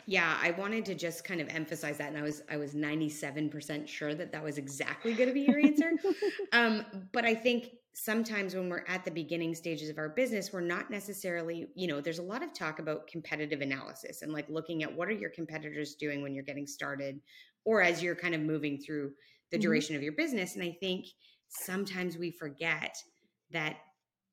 Yeah, 0.06 0.36
I 0.40 0.50
wanted 0.52 0.84
to 0.86 0.94
just 0.96 1.22
kind 1.24 1.40
of 1.40 1.48
emphasize 1.48 1.98
that, 1.98 2.08
and 2.08 2.18
I 2.18 2.22
was 2.22 2.42
I 2.50 2.56
was 2.56 2.74
ninety 2.74 3.08
seven 3.08 3.48
percent 3.48 3.88
sure 3.88 4.14
that 4.14 4.32
that 4.32 4.42
was 4.42 4.58
exactly 4.58 5.14
going 5.14 5.28
to 5.28 5.34
be 5.34 5.42
your 5.42 5.58
answer. 5.58 5.92
Um, 6.52 7.08
but 7.12 7.24
I 7.24 7.34
think 7.34 7.70
sometimes 7.94 8.54
when 8.54 8.68
we're 8.68 8.84
at 8.88 9.04
the 9.04 9.10
beginning 9.10 9.54
stages 9.54 9.90
of 9.90 9.98
our 9.98 10.08
business, 10.08 10.52
we're 10.52 10.60
not 10.62 10.90
necessarily, 10.90 11.68
you 11.76 11.86
know, 11.86 12.00
there's 12.00 12.18
a 12.18 12.22
lot 12.22 12.42
of 12.42 12.52
talk 12.54 12.78
about 12.78 13.06
competitive 13.06 13.60
analysis 13.60 14.22
and 14.22 14.32
like 14.32 14.48
looking 14.48 14.82
at 14.82 14.92
what 14.92 15.08
are 15.08 15.12
your 15.12 15.30
competitors 15.30 15.94
doing 15.94 16.22
when 16.22 16.34
you're 16.34 16.42
getting 16.44 16.66
started 16.66 17.20
or 17.64 17.82
as 17.82 18.02
you're 18.02 18.16
kind 18.16 18.34
of 18.34 18.40
moving 18.40 18.78
through 18.78 19.12
the 19.50 19.58
hmm 19.58 19.58
duration 19.58 19.96
of 19.96 20.02
your 20.02 20.12
business. 20.12 20.54
And 20.54 20.64
I 20.64 20.76
think 20.80 21.06
sometimes 21.48 22.16
we 22.16 22.30
forget 22.30 22.96
that, 23.50 23.78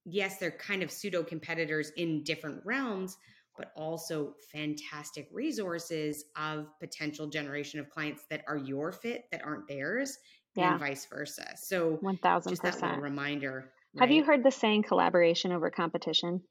yes, 0.05 0.37
they're 0.37 0.51
kind 0.51 0.83
of 0.83 0.91
pseudo 0.91 1.23
competitors 1.23 1.91
in 1.97 2.23
different 2.23 2.65
realms, 2.65 3.17
but 3.57 3.71
also 3.75 4.35
fantastic 4.51 5.27
resources 5.31 6.25
of 6.37 6.67
potential 6.79 7.27
generation 7.27 7.79
of 7.79 7.89
clients 7.89 8.25
that 8.29 8.43
are 8.47 8.57
your 8.57 8.91
fit 8.91 9.25
that 9.31 9.43
aren't 9.43 9.67
theirs 9.67 10.17
and 10.57 10.77
Yeah, 10.77 10.79
vice 10.79 11.05
versa. 11.05 11.53
So 11.57 12.01
one 12.01 12.17
thousand 12.17 12.49
just 12.49 12.63
that 12.63 12.81
little 12.81 12.97
reminder, 12.97 13.71
Have 13.97 14.09
you 14.09 14.23
heard 14.23 14.43
the 14.43 14.49
saying 14.51 14.81
collaboration 14.83 15.51
over 15.51 15.69
competition? 15.69 16.43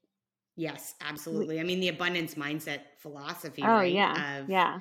Yes, 0.55 0.95
absolutely. 0.99 1.59
I 1.59 1.63
mean, 1.63 1.79
the 1.79 1.87
abundance 1.87 2.35
mindset 2.35 2.97
philosophy, 2.99 3.67
oh 3.67 3.79
right? 3.79 4.03
yeah, 4.09 4.15
Of 4.15 4.47
yeah. 4.47 4.79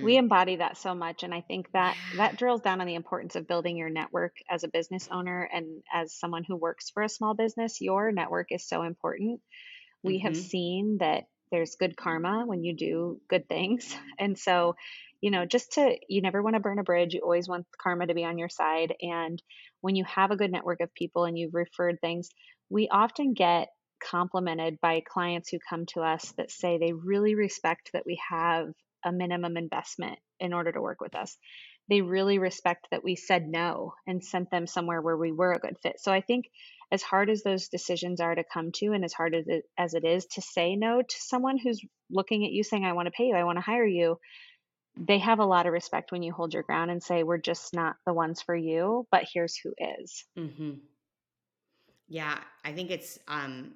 We 0.00 0.16
um 0.16 0.18
embody 0.18 0.56
that 0.56 0.76
so 0.76 0.94
much, 0.94 1.22
and 1.22 1.34
I 1.34 1.40
think 1.40 1.72
that 1.72 1.96
yeah. 2.12 2.12
that 2.12 2.36
drills 2.36 2.60
down 2.60 2.80
on 2.80 2.86
the 2.86 2.94
importance 2.94 3.36
of 3.36 3.46
building 3.46 3.76
your 3.76 3.90
network 3.90 4.36
as 4.50 4.62
a 4.64 4.68
business 4.68 5.08
owner 5.10 5.42
and 5.42 5.82
as 5.92 6.12
someone 6.18 6.44
who 6.44 6.56
works 6.56 6.90
for 6.90 7.02
a 7.02 7.08
small 7.08 7.34
business. 7.34 7.80
Your 7.80 8.12
network 8.12 8.52
is 8.52 8.68
so 8.68 8.82
important. 8.82 9.40
We 10.02 10.20
have 10.20 10.36
Mhm. 10.36 10.36
seen 10.36 10.98
that 11.00 11.24
there's 11.50 11.76
good 11.76 11.96
karma 11.96 12.44
when 12.46 12.64
you 12.64 12.76
do 12.76 13.20
good 13.28 13.48
things, 13.48 13.96
and 14.18 14.38
so 14.38 14.76
you 15.20 15.30
know, 15.30 15.46
just 15.46 15.72
to 15.72 15.98
you 16.08 16.20
never 16.20 16.42
want 16.42 16.54
to 16.54 16.60
burn 16.60 16.78
a 16.78 16.82
bridge. 16.84 17.14
You 17.14 17.20
always 17.22 17.48
want 17.48 17.66
karma 17.80 18.06
to 18.06 18.14
be 18.14 18.24
on 18.24 18.38
your 18.38 18.50
side, 18.50 18.94
and 19.00 19.42
when 19.80 19.96
you 19.96 20.04
have 20.04 20.30
a 20.30 20.36
good 20.36 20.52
network 20.52 20.80
of 20.80 20.92
people 20.94 21.24
and 21.24 21.38
you've 21.38 21.54
referred 21.54 22.00
things, 22.00 22.28
we 22.68 22.88
often 22.88 23.32
get 23.34 23.68
complimented 24.02 24.78
by 24.82 25.00
clients 25.00 25.48
who 25.48 25.58
come 25.68 25.86
to 25.86 26.00
us 26.02 26.32
that 26.36 26.50
say 26.50 26.78
they 26.78 26.92
really 26.92 27.34
respect 27.34 27.90
that 27.94 28.04
we 28.04 28.20
have 28.28 28.66
a 29.04 29.12
minimum 29.12 29.56
investment 29.56 30.18
in 30.40 30.52
order 30.52 30.72
to 30.72 30.80
work 30.80 31.00
with 31.00 31.14
us. 31.14 31.36
They 31.88 32.00
really 32.00 32.38
respect 32.38 32.88
that 32.90 33.04
we 33.04 33.16
said 33.16 33.46
no 33.46 33.94
and 34.06 34.24
sent 34.24 34.50
them 34.50 34.66
somewhere 34.66 35.02
where 35.02 35.16
we 35.16 35.32
were 35.32 35.52
a 35.52 35.58
good 35.58 35.76
fit. 35.82 36.00
So 36.00 36.12
I 36.12 36.22
think 36.22 36.46
as 36.90 37.02
hard 37.02 37.28
as 37.28 37.42
those 37.42 37.68
decisions 37.68 38.20
are 38.20 38.34
to 38.34 38.44
come 38.44 38.72
to 38.76 38.92
and 38.92 39.04
as 39.04 39.12
hard 39.12 39.34
as 39.34 39.46
it, 39.48 39.64
as 39.76 39.94
it 39.94 40.04
is 40.04 40.26
to 40.26 40.42
say 40.42 40.76
no 40.76 41.02
to 41.02 41.16
someone 41.18 41.58
who's 41.58 41.80
looking 42.10 42.44
at 42.44 42.52
you 42.52 42.62
saying 42.62 42.84
I 42.84 42.92
want 42.92 43.06
to 43.06 43.12
pay 43.12 43.24
you, 43.24 43.34
I 43.34 43.44
want 43.44 43.58
to 43.58 43.62
hire 43.62 43.86
you, 43.86 44.18
they 44.96 45.18
have 45.18 45.40
a 45.40 45.46
lot 45.46 45.66
of 45.66 45.72
respect 45.72 46.12
when 46.12 46.22
you 46.22 46.32
hold 46.32 46.54
your 46.54 46.62
ground 46.62 46.90
and 46.90 47.02
say 47.02 47.22
we're 47.22 47.38
just 47.38 47.74
not 47.74 47.96
the 48.06 48.12
ones 48.12 48.40
for 48.42 48.54
you, 48.54 49.06
but 49.10 49.24
here's 49.32 49.56
who 49.56 49.74
is. 49.78 50.24
Mhm. 50.38 50.80
Yeah, 52.06 52.38
I 52.64 52.72
think 52.72 52.90
it's 52.90 53.18
um 53.26 53.74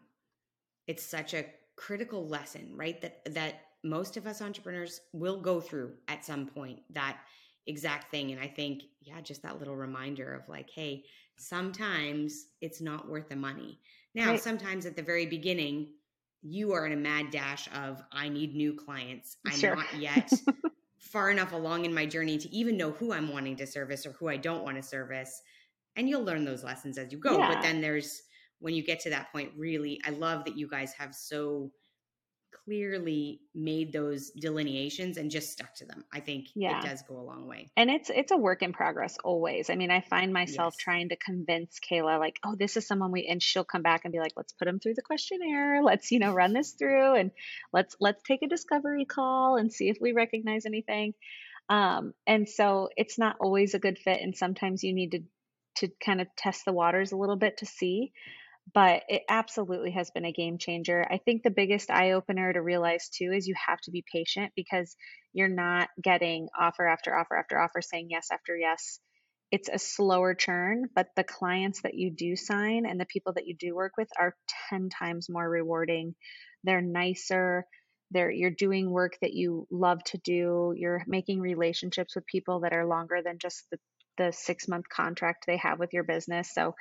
it's 0.86 1.04
such 1.04 1.34
a 1.34 1.44
critical 1.76 2.26
lesson, 2.26 2.72
right? 2.76 3.00
That 3.00 3.34
that 3.34 3.67
most 3.84 4.16
of 4.16 4.26
us 4.26 4.42
entrepreneurs 4.42 5.00
will 5.12 5.40
go 5.40 5.60
through 5.60 5.92
at 6.08 6.24
some 6.24 6.46
point 6.46 6.80
that 6.90 7.18
exact 7.66 8.10
thing 8.10 8.32
and 8.32 8.40
I 8.40 8.46
think 8.48 8.82
yeah, 9.02 9.20
just 9.20 9.42
that 9.42 9.58
little 9.58 9.76
reminder 9.76 10.34
of 10.34 10.48
like, 10.48 10.70
hey, 10.70 11.04
sometimes 11.36 12.46
it's 12.60 12.80
not 12.80 13.08
worth 13.08 13.28
the 13.28 13.36
money. 13.36 13.78
Now, 14.14 14.30
Right. 14.30 14.40
sometimes 14.40 14.86
at 14.86 14.96
the 14.96 15.02
very 15.02 15.26
beginning 15.26 15.88
you 16.42 16.72
are 16.72 16.86
in 16.86 16.92
a 16.92 16.96
mad 16.96 17.30
dash 17.30 17.68
of 17.74 18.02
I 18.12 18.28
need 18.28 18.54
new 18.54 18.74
clients. 18.74 19.36
I'm 19.46 19.58
Sure. 19.58 19.76
not 19.76 19.86
yet 19.98 20.30
far 20.98 21.30
enough 21.30 21.52
along 21.52 21.84
in 21.84 21.94
my 21.94 22.06
journey 22.06 22.38
to 22.38 22.48
even 22.54 22.76
know 22.76 22.90
who 22.90 23.12
I'm 23.12 23.32
wanting 23.32 23.56
to 23.56 23.66
service 23.66 24.04
or 24.06 24.12
who 24.12 24.28
I 24.28 24.36
don't 24.36 24.62
want 24.64 24.76
to 24.76 24.82
service. 24.82 25.40
And 25.96 26.08
you'll 26.08 26.22
learn 26.24 26.44
those 26.44 26.62
lessons 26.64 26.98
as 26.98 27.10
you 27.12 27.18
go. 27.18 27.38
Yeah. 27.38 27.52
But 27.54 27.62
then 27.62 27.80
there's 27.80 28.22
when 28.60 28.74
you 28.74 28.82
get 28.84 29.00
to 29.00 29.10
that 29.10 29.30
point, 29.32 29.52
really, 29.56 30.00
I 30.04 30.10
love 30.10 30.44
that 30.44 30.56
you 30.58 30.68
guys 30.68 30.92
have 30.94 31.14
so 31.14 31.70
clearly 32.64 33.40
made 33.54 33.92
those 33.92 34.30
delineations 34.30 35.16
and 35.16 35.30
just 35.30 35.52
stuck 35.52 35.74
to 35.76 35.84
them. 35.84 36.04
I 36.12 36.20
think 36.20 36.48
Yeah. 36.54 36.78
it 36.78 36.82
does 36.82 37.02
go 37.02 37.18
a 37.18 37.22
long 37.22 37.46
way. 37.46 37.68
And 37.76 37.90
it's 37.90 38.10
it's 38.10 38.30
a 38.32 38.36
work 38.36 38.62
in 38.62 38.72
progress 38.72 39.16
always. 39.22 39.70
I 39.70 39.76
mean, 39.76 39.90
I 39.90 40.00
find 40.00 40.32
myself 40.32 40.74
Yes. 40.74 40.76
trying 40.76 41.08
to 41.10 41.16
convince 41.16 41.78
Kayla 41.80 42.18
like, 42.18 42.38
"Oh, 42.44 42.56
this 42.56 42.76
is 42.76 42.86
someone 42.86 43.12
we," 43.12 43.26
and 43.26 43.42
she'll 43.42 43.64
come 43.64 43.82
back 43.82 44.04
and 44.04 44.12
be 44.12 44.18
like, 44.18 44.32
"Let's 44.36 44.52
put 44.52 44.64
them 44.66 44.80
through 44.80 44.94
the 44.94 45.02
questionnaire. 45.02 45.82
Let's, 45.82 46.10
you 46.10 46.18
know, 46.18 46.32
run 46.32 46.52
this 46.52 46.72
through 46.72 47.14
and 47.14 47.30
let's 47.72 47.96
let's 48.00 48.22
take 48.22 48.42
a 48.42 48.48
discovery 48.48 49.04
call 49.04 49.56
and 49.56 49.72
see 49.72 49.88
if 49.88 49.98
we 50.00 50.12
recognize 50.12 50.66
anything." 50.66 51.14
Um, 51.68 52.14
and 52.26 52.48
so 52.48 52.88
it's 52.96 53.18
not 53.18 53.36
always 53.40 53.74
a 53.74 53.78
good 53.78 53.98
fit, 53.98 54.20
and 54.22 54.36
sometimes 54.36 54.82
you 54.82 54.94
need 54.94 55.10
to 55.12 55.20
to 55.76 55.88
kind 56.04 56.20
of 56.20 56.26
test 56.36 56.64
the 56.64 56.72
waters 56.72 57.12
a 57.12 57.16
little 57.16 57.36
bit 57.36 57.58
to 57.58 57.66
see. 57.66 58.12
But 58.74 59.04
it 59.08 59.22
absolutely 59.28 59.92
has 59.92 60.10
been 60.10 60.24
a 60.24 60.32
game 60.32 60.58
changer. 60.58 61.06
I 61.10 61.18
think 61.18 61.42
the 61.42 61.50
biggest 61.50 61.90
eye 61.90 62.12
opener 62.12 62.52
to 62.52 62.60
realize 62.62 63.08
too 63.08 63.32
is 63.32 63.46
you 63.46 63.54
have 63.66 63.80
to 63.82 63.90
be 63.90 64.04
patient 64.12 64.52
because 64.56 64.96
you're 65.32 65.48
not 65.48 65.88
getting 66.02 66.48
offer 66.58 66.86
after 66.86 67.16
offer 67.16 67.36
after 67.36 67.58
offer 67.58 67.80
saying 67.80 68.08
yes 68.10 68.28
after 68.32 68.56
yes. 68.56 69.00
It's 69.50 69.70
a 69.70 69.78
slower 69.78 70.34
churn, 70.34 70.90
but 70.94 71.08
the 71.16 71.24
clients 71.24 71.80
that 71.82 71.94
you 71.94 72.10
do 72.10 72.36
sign 72.36 72.84
and 72.84 73.00
the 73.00 73.06
people 73.06 73.32
that 73.34 73.46
you 73.46 73.56
do 73.58 73.74
work 73.74 73.92
with 73.96 74.08
are 74.18 74.36
10 74.68 74.90
times 74.90 75.28
more 75.30 75.48
rewarding. 75.48 76.14
They're 76.64 76.82
nicer. 76.82 77.64
They're 78.10 78.30
you're 78.30 78.50
doing 78.50 78.90
work 78.90 79.14
that 79.22 79.32
you 79.32 79.66
love 79.70 80.02
to 80.04 80.18
do. 80.18 80.74
You're 80.76 81.02
making 81.06 81.40
relationships 81.40 82.14
with 82.14 82.26
people 82.26 82.60
that 82.60 82.74
are 82.74 82.86
longer 82.86 83.22
than 83.24 83.38
just 83.38 83.64
the 83.70 83.78
the 84.18 84.24
6-month 84.24 84.88
contract 84.90 85.44
they 85.46 85.56
have 85.56 85.78
with 85.78 85.94
your 85.94 86.04
business. 86.04 86.52
So 86.52 86.74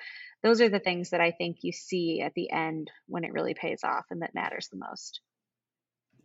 those 0.44 0.60
are 0.60 0.70
the 0.70 0.80
things 0.80 1.12
that 1.12 1.22
I 1.22 1.32
think 1.32 1.60
you 1.62 1.72
see 1.72 2.22
at 2.22 2.34
the 2.36 2.52
end 2.52 2.92
when 3.08 3.24
it 3.24 3.32
really 3.32 3.54
pays 3.54 3.80
off 3.84 4.06
and 4.12 4.22
that 4.22 4.36
matters 4.36 4.68
the 4.68 4.78
most. 4.78 5.22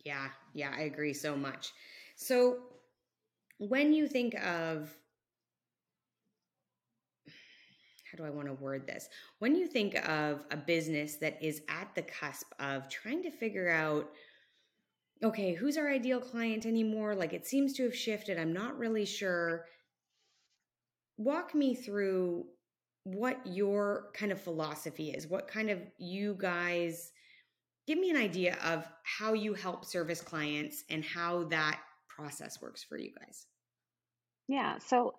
Yeah, 0.05 0.29
yeah, 0.53 0.72
I 0.77 0.83
agree 0.83 1.14
so 1.14 1.37
much. 1.37 1.70
So 2.16 2.57
when 3.59 3.92
you 3.92 4.09
think 4.09 4.35
of 4.35 4.92
how 8.11 8.18
do 8.18 8.25
I 8.25 8.31
want 8.31 8.48
to 8.48 8.55
word 8.55 8.87
this? 8.87 9.09
When 9.38 9.55
you 9.55 9.66
think 9.66 9.94
of 10.07 10.44
a 10.51 10.57
business 10.57 11.16
that 11.16 11.42
is 11.42 11.62
at 11.68 11.94
the 11.94 12.03
cusp 12.03 12.46
of 12.59 12.88
trying 12.90 13.22
to 13.22 13.31
figure 13.31 13.70
out, 13.70 14.11
okay, 15.25 15.55
who's 15.55 15.79
our 15.79 15.88
ideal 15.88 16.20
client 16.20 16.66
anymore? 16.66 17.14
Like 17.14 17.33
it 17.33 17.46
seems 17.46 17.72
to 17.75 17.85
have 17.85 17.96
shifted. 17.96 18.38
I'm 18.38 18.53
not 18.53 18.79
really 18.79 19.07
sure. 19.07 19.64
Walk 21.23 21.55
me 21.55 21.75
through 21.75 22.47
what 23.05 23.47
your 23.47 24.09
kind 24.15 24.33
of 24.33 24.41
philosophy 24.41 25.11
is, 25.11 25.27
what 25.27 25.47
kind 25.47 25.71
of 25.71 25.79
you 25.99 26.37
guys 26.39 27.13
give 27.87 27.99
me 27.99 28.11
an 28.11 28.17
idea 28.17 28.57
of 28.65 28.87
how 29.05 29.33
you 29.33 29.55
help 29.55 29.85
service 29.85 30.21
clients 30.21 30.83
and 30.91 31.05
how 31.05 31.45
that 31.45 31.79
process 32.09 32.61
works 32.61 32.85
for 32.85 32.97
you 32.99 33.11
guys. 33.19 33.47
Yeah, 34.49 34.79
so 34.79 35.15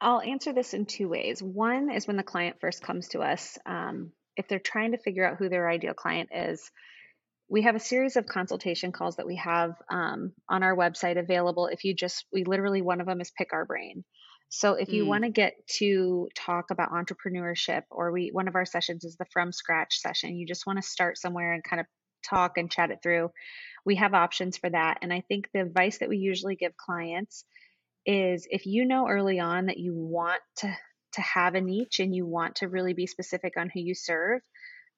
I'll 0.00 0.20
answer 0.20 0.52
this 0.52 0.74
in 0.74 0.86
two 0.86 1.08
ways. 1.08 1.42
One 1.42 1.90
is 1.90 2.06
when 2.06 2.16
the 2.16 2.22
client 2.22 2.56
first 2.60 2.82
comes 2.82 3.08
to 3.08 3.20
us, 3.20 3.58
um, 3.66 4.12
if 4.36 4.48
they're 4.48 4.58
trying 4.58 4.92
to 4.92 4.98
figure 4.98 5.26
out 5.26 5.36
who 5.36 5.48
their 5.48 5.68
ideal 5.68 5.94
client 5.94 6.30
is, 6.34 6.70
we 7.48 7.62
have 7.62 7.76
a 7.76 7.80
series 7.80 8.16
of 8.16 8.26
consultation 8.26 8.92
calls 8.92 9.16
that 9.16 9.26
we 9.26 9.36
have 9.36 9.72
um, 9.90 10.32
on 10.48 10.62
our 10.62 10.74
website 10.74 11.18
available. 11.18 11.66
If 11.66 11.84
you 11.84 11.94
just, 11.94 12.24
we 12.32 12.44
literally, 12.44 12.80
one 12.80 13.00
of 13.02 13.06
them 13.06 13.20
is 13.20 13.30
pick 13.36 13.52
our 13.52 13.66
brain. 13.66 14.04
So 14.54 14.74
if 14.74 14.92
you 14.92 15.06
Mm. 15.06 15.06
want 15.06 15.24
to 15.24 15.30
get 15.30 15.54
to 15.78 16.28
talk 16.34 16.70
about 16.70 16.90
entrepreneurship, 16.90 17.84
or 17.90 18.12
we, 18.12 18.28
one 18.32 18.48
of 18.48 18.54
our 18.54 18.66
sessions 18.66 19.02
is 19.02 19.16
the 19.16 19.24
from 19.32 19.50
scratch 19.50 19.98
session, 19.98 20.36
you 20.36 20.46
just 20.46 20.66
want 20.66 20.76
to 20.76 20.86
start 20.86 21.16
somewhere 21.16 21.54
and 21.54 21.64
kind 21.64 21.80
of 21.80 21.86
talk 22.22 22.58
and 22.58 22.70
chat 22.70 22.90
it 22.90 22.98
through. 23.02 23.30
We 23.86 23.96
have 23.96 24.14
options 24.14 24.58
for 24.58 24.70
that. 24.70 24.98
And 25.02 25.12
I 25.12 25.22
think 25.22 25.48
the 25.54 25.62
advice 25.62 25.98
that 25.98 26.10
we 26.10 26.18
usually 26.18 26.56
give 26.56 26.76
clients 26.76 27.44
is 28.06 28.46
if 28.50 28.66
you 28.66 28.84
know 28.86 29.08
early 29.08 29.40
on 29.40 29.66
that 29.66 29.78
you 29.78 29.94
want 29.94 30.42
to 30.58 30.76
to 31.12 31.20
have 31.20 31.54
a 31.54 31.60
niche 31.60 32.00
and 32.00 32.14
you 32.14 32.26
want 32.26 32.56
to 32.56 32.68
really 32.68 32.94
be 32.94 33.06
specific 33.06 33.54
on 33.58 33.68
who 33.68 33.80
you 33.80 33.94
serve 33.94 34.40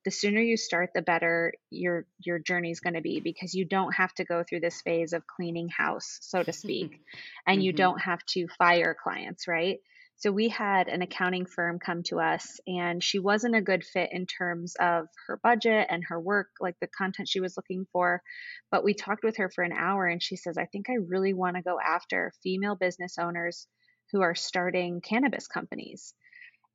the 0.04 0.10
sooner 0.10 0.40
you 0.40 0.56
start 0.56 0.90
the 0.94 1.02
better 1.02 1.52
your 1.70 2.06
your 2.20 2.38
journey 2.38 2.70
is 2.70 2.80
going 2.80 2.94
to 2.94 3.00
be 3.00 3.20
because 3.20 3.54
you 3.54 3.64
don't 3.64 3.92
have 3.94 4.12
to 4.14 4.24
go 4.24 4.42
through 4.42 4.60
this 4.60 4.80
phase 4.82 5.12
of 5.12 5.26
cleaning 5.26 5.68
house 5.68 6.18
so 6.22 6.42
to 6.42 6.52
speak 6.52 7.00
and 7.46 7.62
you 7.62 7.72
Mhm. 7.72 7.76
don't 7.76 8.00
have 8.00 8.24
to 8.26 8.46
fire 8.58 8.94
clients 9.02 9.48
right 9.48 9.78
so 10.16 10.30
we 10.30 10.48
had 10.48 10.88
an 10.88 11.02
accounting 11.02 11.44
firm 11.44 11.78
come 11.78 12.02
to 12.04 12.20
us 12.20 12.60
and 12.68 13.02
she 13.02 13.18
wasn't 13.18 13.56
a 13.56 13.60
good 13.60 13.84
fit 13.84 14.10
in 14.12 14.26
terms 14.26 14.76
of 14.80 15.06
her 15.26 15.38
budget 15.42 15.88
and 15.90 16.04
her 16.08 16.20
work 16.20 16.48
like 16.60 16.76
the 16.80 16.86
content 16.86 17.28
she 17.28 17.40
was 17.40 17.56
looking 17.56 17.86
for 17.92 18.22
but 18.70 18.84
we 18.84 18.94
talked 18.94 19.24
with 19.24 19.36
her 19.38 19.50
for 19.50 19.64
an 19.64 19.72
hour 19.72 20.06
and 20.06 20.22
she 20.22 20.36
says 20.36 20.56
i 20.56 20.66
think 20.66 20.88
i 20.88 20.94
really 20.94 21.34
want 21.34 21.56
to 21.56 21.62
go 21.62 21.78
after 21.80 22.32
female 22.42 22.76
business 22.76 23.18
owners 23.18 23.66
who 24.12 24.20
are 24.22 24.34
starting 24.34 25.00
cannabis 25.00 25.46
companies 25.48 26.14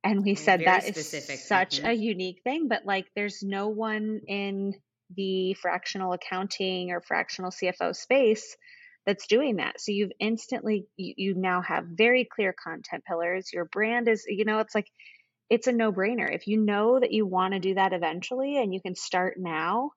and 0.04 0.24
we 0.24 0.34
said 0.34 0.60
very 0.60 0.66
that 0.66 0.88
is 0.88 1.46
such 1.46 1.78
Mhm. 1.78 1.88
a 1.88 1.92
unique 1.92 2.42
thing, 2.42 2.68
but 2.68 2.84
like 2.86 3.06
there's 3.14 3.42
no 3.42 3.68
one 3.68 4.20
in 4.26 4.74
the 5.16 5.54
fractional 5.54 6.12
accounting 6.12 6.90
or 6.90 7.00
fractional 7.00 7.50
CFO 7.50 7.92
space 7.92 8.56
that's 9.06 9.26
doing 9.26 9.56
that. 9.56 9.80
So 9.80 9.92
you've 9.92 10.12
instantly, 10.20 10.86
you, 10.96 11.14
you 11.16 11.34
now 11.34 11.62
have 11.62 11.84
very 11.86 12.24
clear 12.24 12.52
content 12.52 13.04
pillars. 13.04 13.52
Your 13.52 13.64
brand 13.64 14.08
is, 14.08 14.24
you 14.28 14.44
know, 14.44 14.60
it's 14.60 14.74
like, 14.74 14.86
it's 15.48 15.66
a 15.66 15.72
no 15.72 15.92
brainer. 15.92 16.32
If 16.32 16.46
you 16.46 16.58
know 16.58 17.00
that 17.00 17.12
you 17.12 17.26
want 17.26 17.54
to 17.54 17.60
do 17.60 17.74
that 17.74 17.92
eventually 17.92 18.56
and 18.62 18.72
you 18.72 18.80
can 18.80 18.94
start 18.94 19.34
now, 19.38 19.90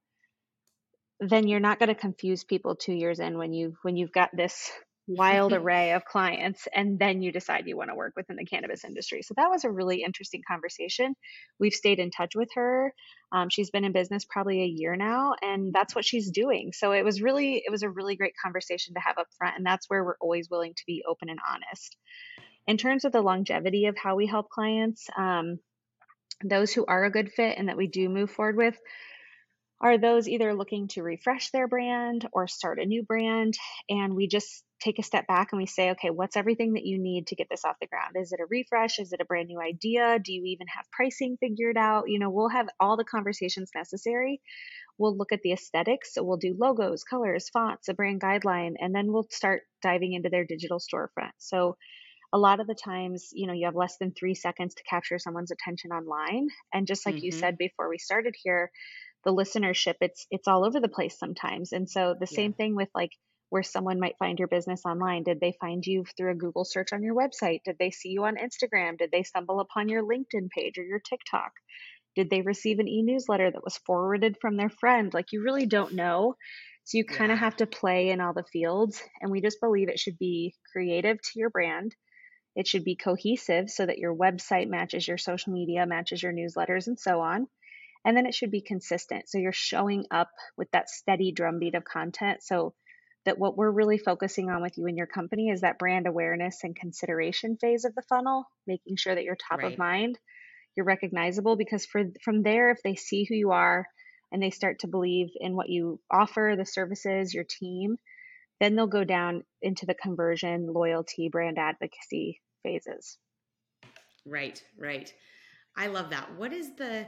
then 1.19 1.47
you're 1.47 1.59
not 1.59 1.79
going 1.79 1.89
to 1.89 1.95
confuse 1.95 2.43
people 2.43 2.75
two 2.75 2.93
years 2.93 3.19
in 3.19 3.37
when 3.37 3.53
you 3.53 3.75
when 3.83 3.95
you've 3.95 4.11
got 4.11 4.29
this 4.35 4.71
wild 5.07 5.53
array 5.53 5.93
of 5.93 6.05
clients 6.05 6.67
and 6.73 6.97
then 6.97 7.21
you 7.21 7.31
decide 7.31 7.67
you 7.67 7.77
want 7.77 7.89
to 7.89 7.95
work 7.95 8.13
within 8.15 8.35
the 8.35 8.45
cannabis 8.45 8.83
industry. 8.83 9.21
So 9.21 9.33
that 9.37 9.49
was 9.49 9.63
a 9.63 9.71
really 9.71 10.03
interesting 10.03 10.41
conversation. 10.47 11.15
We've 11.59 11.73
stayed 11.73 11.99
in 11.99 12.11
touch 12.11 12.35
with 12.35 12.49
her. 12.55 12.93
Um, 13.31 13.49
she's 13.49 13.71
been 13.71 13.85
in 13.85 13.91
business 13.91 14.25
probably 14.25 14.61
a 14.61 14.67
year 14.67 14.95
now 14.95 15.33
and 15.41 15.73
that's 15.73 15.95
what 15.95 16.05
she's 16.05 16.31
doing. 16.31 16.71
So 16.73 16.91
it 16.91 17.03
was 17.03 17.21
really 17.21 17.63
it 17.65 17.71
was 17.71 17.83
a 17.83 17.89
really 17.89 18.15
great 18.15 18.33
conversation 18.41 18.93
to 18.93 19.01
have 19.01 19.17
up 19.17 19.27
front 19.37 19.57
and 19.57 19.65
that's 19.65 19.89
where 19.89 20.03
we're 20.03 20.17
always 20.21 20.49
willing 20.49 20.73
to 20.73 20.83
be 20.85 21.03
open 21.07 21.29
and 21.29 21.39
honest. 21.49 21.97
In 22.65 22.77
terms 22.77 23.03
of 23.03 23.11
the 23.11 23.21
longevity 23.21 23.87
of 23.87 23.97
how 23.97 24.15
we 24.15 24.25
help 24.25 24.49
clients 24.49 25.07
um, 25.17 25.59
those 26.43 26.73
who 26.73 26.85
are 26.85 27.03
a 27.05 27.11
good 27.11 27.31
fit 27.31 27.57
and 27.57 27.69
that 27.69 27.77
we 27.77 27.87
do 27.87 28.09
move 28.09 28.29
forward 28.29 28.57
with 28.57 28.77
are 29.83 29.99
those 29.99 30.29
either 30.29 30.55
looking 30.55 30.87
to 30.89 31.03
refresh 31.03 31.51
their 31.51 31.67
brand 31.67 32.27
or 32.33 32.47
start 32.47 32.79
a 32.79 32.85
new 32.87 33.03
brand? 33.03 33.55
And 33.89 34.15
we 34.15 34.27
just 34.27 34.65
take 34.81 34.99
a 34.99 35.03
step 35.03 35.27
back 35.27 35.53
and 35.53 35.59
we 35.61 35.65
say 35.65 35.91
okay 35.91 36.09
what's 36.09 36.35
everything 36.35 36.73
that 36.73 36.85
you 36.85 36.99
need 36.99 37.27
to 37.27 37.35
get 37.35 37.47
this 37.49 37.65
off 37.65 37.77
the 37.81 37.87
ground? 37.87 38.15
Is 38.17 38.33
it 38.33 38.41
a 38.41 38.47
refresh? 38.49 38.99
Is 38.99 39.13
it 39.13 39.21
a 39.21 39.25
brand 39.25 39.47
new 39.49 39.61
idea? 39.61 40.19
Do 40.19 40.33
you 40.33 40.43
even 40.45 40.67
have 40.67 40.85
pricing 40.91 41.37
figured 41.39 41.77
out? 41.77 42.05
You 42.09 42.19
know 42.19 42.29
we'll 42.31 42.49
have 42.49 42.69
all 42.79 42.97
the 42.97 43.05
conversations 43.05 43.71
necessary. 43.75 44.41
We'll 44.97 45.17
look 45.17 45.31
at 45.31 45.41
the 45.43 45.53
aesthetics. 45.53 46.13
So 46.13 46.23
we'll 46.23 46.37
do 46.37 46.55
logos 46.57 47.03
colors 47.03 47.49
fonts 47.49 47.89
a 47.89 47.93
brand 47.95 48.21
guideline 48.21 48.75
and 48.79 48.95
then 48.95 49.11
we'll 49.11 49.27
start 49.31 49.63
diving 49.81 50.13
into 50.13 50.29
their 50.29 50.45
digital 50.45 50.79
storefront. 50.79 51.31
So 51.39 51.77
a 52.33 52.37
lot 52.39 52.59
of 52.59 52.67
the 52.67 52.75
times, 52.75 53.29
you 53.33 53.47
know, 53.47 53.53
you 53.53 53.65
have 53.65 53.75
less 53.75 53.97
than 53.97 54.11
three 54.13 54.35
seconds 54.35 54.75
to 54.75 54.83
capture 54.83 55.19
someone's 55.19 55.51
attention 55.51 55.91
online. 55.91 56.47
And 56.73 56.87
just 56.87 57.05
like 57.05 57.21
you 57.21 57.31
Mhm. 57.31 57.31
said 57.31 57.57
before 57.57 57.89
we 57.89 57.97
started 57.99 58.35
here, 58.43 58.71
the 59.25 59.33
listenership, 59.33 59.95
it's 60.01 60.25
it's 60.31 60.47
all 60.47 60.65
over 60.65 60.79
the 60.79 60.87
place 60.89 61.17
sometimes. 61.17 61.71
And 61.71 61.89
so 61.89 62.15
the 62.19 62.27
Yeah. 62.29 62.39
same 62.39 62.53
thing 62.53 62.75
with 62.75 62.89
like 62.95 63.11
where 63.49 63.63
someone 63.63 63.99
might 63.99 64.17
find 64.17 64.39
your 64.39 64.47
business 64.47 64.81
online. 64.85 65.23
Did 65.23 65.39
they 65.39 65.53
find 65.61 65.85
you 65.85 66.05
through 66.17 66.31
a 66.31 66.35
Google 66.35 66.65
search 66.65 66.93
on 66.93 67.03
your 67.03 67.15
website? 67.15 67.61
Did 67.65 67.77
they 67.79 67.91
see 67.91 68.09
you 68.09 68.25
on 68.25 68.35
Instagram? 68.37 68.97
Did 68.97 69.11
they 69.11 69.23
stumble 69.23 69.59
upon 69.59 69.89
your 69.89 70.03
LinkedIn 70.03 70.49
page 70.49 70.77
or 70.77 70.83
your 70.83 70.99
TikTok? 70.99 71.51
Did 72.15 72.29
they 72.31 72.41
receive 72.41 72.79
an 72.79 72.87
e-newsletter 72.87 73.51
that 73.51 73.63
was 73.63 73.77
forwarded 73.77 74.37
from 74.41 74.57
their 74.57 74.69
friend? 74.69 75.13
Like 75.13 75.31
you 75.31 75.43
really 75.43 75.65
don't 75.67 75.93
know. 75.95 76.35
So 76.85 76.97
you 76.97 77.05
kind 77.05 77.31
of 77.31 77.37
Yeah. 77.37 77.39
have 77.39 77.57
to 77.57 77.67
play 77.67 78.09
in 78.09 78.21
all 78.21 78.33
the 78.33 78.43
fields. 78.51 79.01
And 79.21 79.31
we 79.31 79.41
just 79.41 79.61
believe 79.61 79.89
it 79.89 79.99
should 79.99 80.17
be 80.17 80.55
creative 80.71 81.17
to 81.21 81.39
your 81.39 81.49
brand. 81.51 81.95
It 82.55 82.67
should 82.67 82.83
be 82.83 82.95
cohesive 82.95 83.69
so 83.69 83.85
that 83.85 83.99
your 83.99 84.15
website 84.15 84.67
matches 84.69 85.07
your 85.07 85.17
social 85.19 85.53
media, 85.53 85.85
matches 85.85 86.23
your 86.23 86.33
newsletters, 86.33 86.87
and 86.87 86.99
so 86.99 87.21
on. 87.21 87.47
And 88.05 88.17
then 88.17 88.25
it 88.25 88.33
should 88.35 88.51
be 88.51 88.61
consistent. 88.61 89.29
So 89.29 89.37
you're 89.37 89.51
showing 89.53 90.05
up 90.11 90.29
with 90.57 90.69
that 90.71 90.89
steady 90.89 91.31
drumbeat 91.31 91.75
of 91.75 91.85
content. 91.85 92.43
So 92.43 92.73
that 93.25 93.37
what 93.37 93.57
we're 93.57 93.71
really 93.71 93.97
focusing 93.97 94.49
on 94.49 94.61
with 94.61 94.77
you 94.77 94.85
and 94.87 94.97
your 94.97 95.07
company 95.07 95.49
is 95.49 95.61
that 95.61 95.79
brand 95.79 96.07
awareness 96.07 96.59
and 96.63 96.75
consideration 96.75 97.57
phase 97.57 97.85
of 97.85 97.95
the 97.95 98.01
funnel, 98.09 98.45
making 98.67 98.97
sure 98.97 99.15
that 99.15 99.23
you're 99.23 99.37
top 99.37 99.59
Right. 99.59 99.71
of 99.71 99.77
mind, 99.77 100.19
you're 100.75 100.85
recognizable 100.85 101.55
because 101.55 101.85
for 101.85 102.03
from 102.23 102.43
there 102.43 102.71
if 102.71 102.79
they 102.83 102.95
see 102.95 103.23
who 103.23 103.35
you 103.35 103.51
are 103.51 103.87
and 104.31 104.41
they 104.41 104.49
start 104.49 104.79
to 104.79 104.87
believe 104.87 105.29
in 105.39 105.55
what 105.55 105.69
you 105.69 105.99
offer, 106.11 106.55
the 106.57 106.65
services, 106.65 107.33
your 107.33 107.45
team, 107.45 107.97
then 108.59 108.75
they'll 108.75 108.87
go 108.87 109.03
down 109.03 109.43
into 109.61 109.85
the 109.85 109.93
conversion, 109.93 110.67
loyalty, 110.67 111.29
brand 111.29 111.57
advocacy 111.57 112.41
phases. 112.63 113.17
Right, 114.25 114.61
right. 114.77 115.13
I 115.75 115.87
love 115.87 116.09
that. 116.11 116.35
What 116.35 116.53
is 116.53 116.75
the 116.75 117.07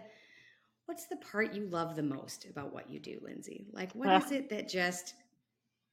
what's 0.86 1.08
the 1.08 1.18
part 1.18 1.54
you 1.54 1.68
love 1.68 1.96
the 1.96 2.04
most 2.04 2.46
about 2.46 2.74
what 2.74 2.90
you 2.90 3.00
do, 3.00 3.20
Lynzee? 3.26 3.66
Like 3.72 3.92
what 3.94 4.24
is 4.24 4.32
it 4.32 4.50
that 4.50 4.70
just 4.70 5.14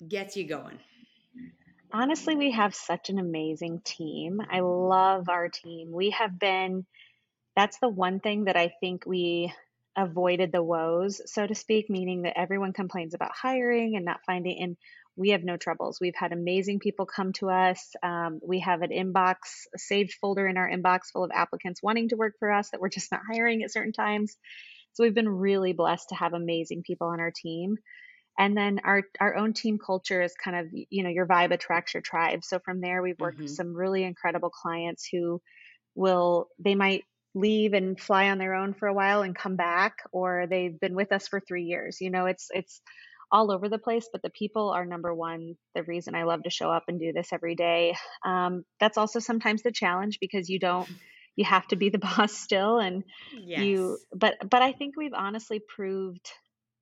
gets 0.07 0.37
you 0.37 0.47
going? 0.47 0.79
Honestly, 1.93 2.37
we 2.37 2.53
have 2.53 2.75
such 2.75 3.11
an 3.11 3.19
amazing 3.19 3.81
team. 3.85 4.41
I 4.51 4.61
love 4.61 5.29
our 5.29 5.49
team. 5.49 5.93
We 5.93 6.11
have 6.11 6.39
been 6.39 6.87
that's 7.55 7.79
the 7.79 7.89
one 7.89 8.21
thing 8.21 8.45
that 8.45 8.57
I 8.57 8.73
think 8.81 9.05
we 9.07 9.53
avoided 9.97 10.53
the 10.53 10.63
woes, 10.63 11.21
so 11.27 11.47
to 11.47 11.55
speak, 11.55 11.91
meaning 11.91 12.23
that 12.23 12.39
everyone 12.39 12.73
complains 12.73 13.13
about 13.13 13.33
hiring 13.35 13.95
and 13.95 14.07
not 14.07 14.21
finding, 14.25 14.59
and 14.59 14.77
we 15.17 15.31
have 15.31 15.45
no 15.45 15.59
troubles. 15.59 15.99
We've 16.01 16.15
had 16.17 16.33
amazing 16.33 16.79
people 16.79 17.05
come 17.05 17.35
to 17.35 17.51
us. 17.51 17.93
Um, 18.03 18.41
we 18.43 18.61
have 18.61 18.81
an 18.81 18.91
inbox, 18.91 19.37
a 19.75 19.79
saved 19.79 20.15
folder 20.15 20.47
in 20.47 20.57
our 20.57 20.71
inbox 20.71 21.11
full 21.13 21.25
of 21.25 21.31
applicants 21.35 21.83
wanting 21.83 22.09
to 22.09 22.17
work 22.17 22.35
for 22.39 22.51
us 22.51 22.71
that 22.71 22.81
we're 22.81 22.89
just 22.89 23.13
not 23.13 23.21
hiring 23.31 23.63
at 23.63 23.73
certain 23.73 23.93
times. 23.93 24.37
So 24.93 25.05
we've 25.05 25.15
been 25.15 25.29
really 25.29 25.73
blessed 25.73 26.11
to 26.11 26.15
have 26.17 26.35
amazing 26.35 26.83
people 26.87 27.09
on 27.09 27.21
our 27.21 27.33
team. 27.35 27.77
And 28.39 28.57
then 28.57 28.81
our 28.85 29.03
our 29.21 29.37
own 29.37 29.53
team 29.53 29.79
culture 29.85 30.23
is 30.23 30.35
kind 30.43 30.57
of 30.57 30.67
you 30.73 31.03
know 31.03 31.11
your 31.11 31.27
vibe 31.27 31.53
attracts 31.53 31.95
your 31.95 32.01
tribe. 32.01 32.45
So 32.45 32.59
from 32.65 32.81
there 32.81 33.03
we've 33.03 33.19
worked 33.19 33.37
mm-hmm. 33.37 33.45
with 33.45 33.55
some 33.55 33.75
really 33.75 34.05
incredible 34.05 34.51
clients 34.51 35.07
who 35.11 35.41
will 35.95 36.49
they 36.59 36.75
might 36.75 37.05
leave 37.35 37.73
and 37.75 37.99
fly 37.99 38.31
on 38.31 38.39
their 38.39 38.55
own 38.55 38.75
for 38.75 38.89
a 38.89 38.95
while 38.95 39.23
and 39.23 39.35
come 39.37 39.57
back 39.57 39.97
or 40.13 40.47
they've 40.49 40.79
been 40.79 40.95
with 40.95 41.13
us 41.13 41.29
for 41.29 41.41
3 41.41 41.65
years. 41.65 41.99
You 42.01 42.11
know, 42.11 42.27
it's 42.27 42.49
it's 42.53 42.81
all 43.33 43.51
over 43.51 43.69
the 43.69 43.79
place, 43.79 44.09
but 44.13 44.23
the 44.23 44.31
people 44.31 44.69
are 44.71 44.85
number 44.85 45.15
one. 45.15 45.57
The 45.75 45.83
reason 45.83 46.15
I 46.15 46.25
love 46.25 46.43
to 46.43 46.51
show 46.51 46.71
up 46.71 46.85
and 46.89 47.01
do 47.01 47.13
this 47.13 47.33
every 47.33 47.55
day. 47.55 47.97
Um, 48.25 48.65
that's 48.79 48.99
also 48.99 49.19
sometimes 49.19 49.63
the 49.63 49.73
challenge 49.73 50.19
because 50.21 50.51
you 50.51 50.59
don't, 50.59 50.89
you 51.37 51.45
have 51.45 51.67
to 51.69 51.77
be 51.77 51.91
the 51.91 51.99
boss 52.17 52.33
still, 52.33 52.79
and 52.79 53.05
yes. 53.37 53.61
you. 53.61 53.99
But 54.15 54.37
but 54.49 54.63
I 54.63 54.73
think 54.73 54.97
we've 54.97 55.15
honestly 55.15 55.61
proved 55.61 56.31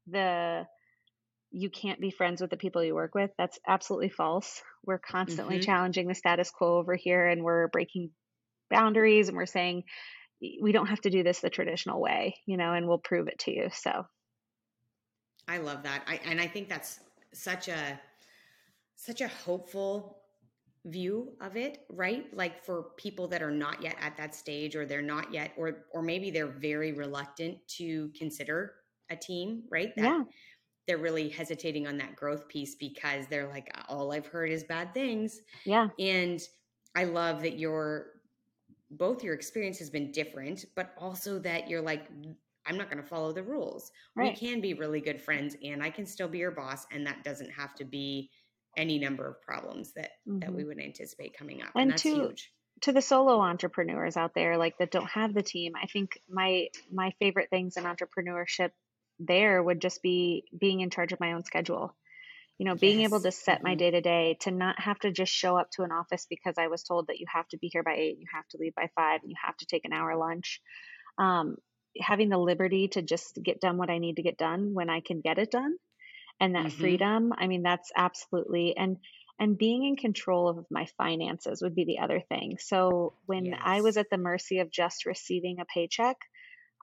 the 0.06 0.66
you 1.52 1.68
can't 1.68 2.00
be 2.00 2.10
friends 2.10 2.40
with 2.40 2.50
the 2.50 2.56
people 2.56 2.82
you 2.82 2.94
work 2.94 3.14
with. 3.14 3.30
That's 3.36 3.58
absolutely 3.66 4.10
false. 4.10 4.62
We're 4.84 4.98
constantly 4.98 5.56
mm-hmm. 5.56 5.64
challenging 5.64 6.06
the 6.06 6.14
status 6.14 6.50
quo 6.50 6.78
over 6.78 6.94
here, 6.94 7.26
and 7.26 7.42
we're 7.42 7.68
breaking 7.68 8.10
boundaries, 8.70 9.28
and 9.28 9.36
we're 9.36 9.46
saying 9.46 9.84
we 10.40 10.72
don't 10.72 10.86
have 10.86 11.00
to 11.02 11.10
do 11.10 11.22
this 11.22 11.40
the 11.40 11.50
traditional 11.50 12.00
way, 12.00 12.36
you 12.46 12.56
know, 12.56 12.72
and 12.72 12.88
we'll 12.88 12.98
prove 12.98 13.28
it 13.28 13.38
to 13.40 13.50
you. 13.50 13.68
So 13.72 14.06
I 15.46 15.58
love 15.58 15.82
that. 15.82 16.02
I 16.06 16.20
and 16.24 16.40
I 16.40 16.46
think 16.46 16.68
that's 16.68 17.00
such 17.32 17.68
a 17.68 18.00
such 18.96 19.20
a 19.20 19.28
hopeful 19.28 20.19
view 20.87 21.33
of 21.40 21.57
it, 21.57 21.85
right? 21.90 22.27
Like 22.35 22.64
for 22.64 22.87
people 22.97 23.29
that 23.29 23.43
are 23.43 23.51
not 23.51 23.83
yet 23.83 23.97
at 24.01 24.16
that 24.16 24.35
stage 24.35 24.75
or 24.75 24.87
they're 24.87 25.03
not 25.03 25.33
yet 25.33 25.53
or 25.57 25.85
or 25.93 26.03
maybe 26.03 26.31
they're 26.31 26.47
very 26.47 26.93
reluctant 26.93 27.59
to 27.77 28.11
consider 28.16 28.75
a 29.11 29.16
team, 29.16 29.64
right? 29.71 29.95
That 29.97 30.05
yeah. 30.05 30.23
they're 30.87 30.99
really 30.99 31.29
hesitating 31.29 31.87
on 31.87 31.99
that 31.99 32.16
growth 32.16 32.49
piece 32.49 32.77
because 32.77 33.27
they're 33.27 33.49
like 33.49 33.69
all 33.88 34.12
I've 34.12 34.27
heard 34.27 34.51
is 34.51 34.64
bad 34.64 34.95
things. 34.95 35.40
Yeah. 35.64 35.88
And 35.99 36.40
I 36.97 37.05
love 37.05 37.43
that 37.43 37.59
your 37.59 38.07
both 38.93 39.23
your 39.23 39.35
experience 39.35 39.79
has 39.79 39.90
been 39.90 40.11
different, 40.11 40.64
but 40.75 40.95
also 40.99 41.38
that 41.40 41.69
you're 41.69 41.83
like 41.83 42.09
I'm 42.66 42.77
not 42.77 42.90
going 42.90 43.03
to 43.03 43.09
follow 43.09 43.33
the 43.33 43.43
rules. 43.43 43.90
Right. 44.14 44.33
We 44.33 44.49
can 44.49 44.61
be 44.61 44.75
really 44.75 45.01
good 45.01 45.21
friends 45.21 45.57
and 45.62 45.83
I 45.83 45.90
can 45.90 46.07
still 46.07 46.29
be 46.29 46.38
your 46.38 46.51
boss 46.51 46.87
and 46.90 47.07
that 47.07 47.25
doesn't 47.25 47.51
have 47.51 47.75
to 47.77 47.85
be 47.85 48.31
any 48.76 48.98
number 48.98 49.26
of 49.26 49.42
problems 49.42 49.92
that 49.94 50.11
mm-hmm. 50.28 50.40
that 50.40 50.52
we 50.52 50.61
mm-hmm. 50.61 50.68
would 50.68 50.80
anticipate 50.80 51.37
coming 51.37 51.62
up. 51.62 51.70
And, 51.74 51.83
and 51.83 51.90
that's 51.92 52.02
to, 52.02 52.14
huge. 52.14 52.52
To 52.83 52.92
the 52.92 53.02
solo 53.02 53.40
entrepreneurs 53.40 54.16
out 54.16 54.33
there 54.35 54.56
like 54.56 54.78
that 54.78 54.90
don't 54.90 55.11
have 55.11 55.35
the 55.35 55.42
team, 55.42 55.72
I 55.80 55.87
think 55.87 56.18
my 56.28 56.68
my 56.92 57.12
favorite 57.18 57.50
things 57.50 57.76
in 57.76 57.85
entrepreneurship 57.85 58.70
there 59.18 59.62
would 59.62 59.80
just 59.80 60.02
be 60.02 60.44
being 60.59 60.80
in 60.80 60.90
charge 60.90 61.12
of 61.12 61.20
my 61.20 61.33
own 61.33 61.44
schedule. 61.44 61.94
You 62.59 62.66
know, 62.66 62.74
being 62.74 63.00
yes. 63.00 63.09
able 63.09 63.20
to 63.22 63.33
set 63.33 63.62
my 63.62 63.74
day 63.74 63.90
to 63.90 64.02
day, 64.02 64.37
to 64.40 64.50
not 64.50 64.78
have 64.78 64.98
to 65.00 65.11
just 65.11 65.33
show 65.33 65.56
up 65.56 65.70
to 65.72 65.83
an 65.83 65.92
office 65.92 66.26
because 66.28 66.56
I 66.59 66.66
was 66.66 66.83
told 66.83 67.06
that 67.06 67.18
you 67.18 67.24
have 67.33 67.48
to 67.48 67.59
be 67.59 67.70
here 67.72 67.83
by 67.83 67.94
eight, 67.94 68.18
you 68.18 68.26
have 68.35 68.46
to 68.48 68.59
leave 68.59 68.74
by 68.74 68.90
five, 68.94 69.20
and 69.22 69.30
you 69.30 69.37
have 69.42 69.56
to 69.59 69.66
take 69.66 69.87
an 69.87 69.94
hour 69.94 70.14
lunch. 70.14 70.61
Um, 71.16 71.56
having 71.98 72.28
the 72.28 72.37
liberty 72.37 72.88
to 72.88 73.00
just 73.00 73.38
get 73.42 73.61
done 73.61 73.78
what 73.78 73.88
I 73.88 73.96
need 73.96 74.16
to 74.16 74.22
get 74.22 74.37
done 74.37 74.74
when 74.74 74.90
I 74.90 75.00
can 75.00 75.22
get 75.22 75.38
it 75.38 75.50
done 75.50 75.74
and 76.40 76.55
that 76.55 76.66
mm-hmm. 76.66 76.81
freedom 76.81 77.33
I 77.37 77.46
mean 77.46 77.62
that's 77.62 77.92
absolutely 77.96 78.76
and 78.76 78.96
and 79.40 79.57
being 79.57 79.85
in 79.85 79.96
control 79.96 80.48
of 80.48 80.66
my 80.70 80.87
finances 80.98 81.62
would 81.62 81.74
be 81.74 81.87
the 81.87 82.00
other 82.00 82.20
thing. 82.20 82.59
So 82.61 83.14
when 83.24 83.46
yes. 83.46 83.61
I 83.64 83.81
was 83.81 83.96
at 83.96 84.11
the 84.11 84.18
mercy 84.18 84.59
of 84.59 84.70
just 84.70 85.07
receiving 85.07 85.61
a 85.61 85.64
paycheck, 85.64 86.18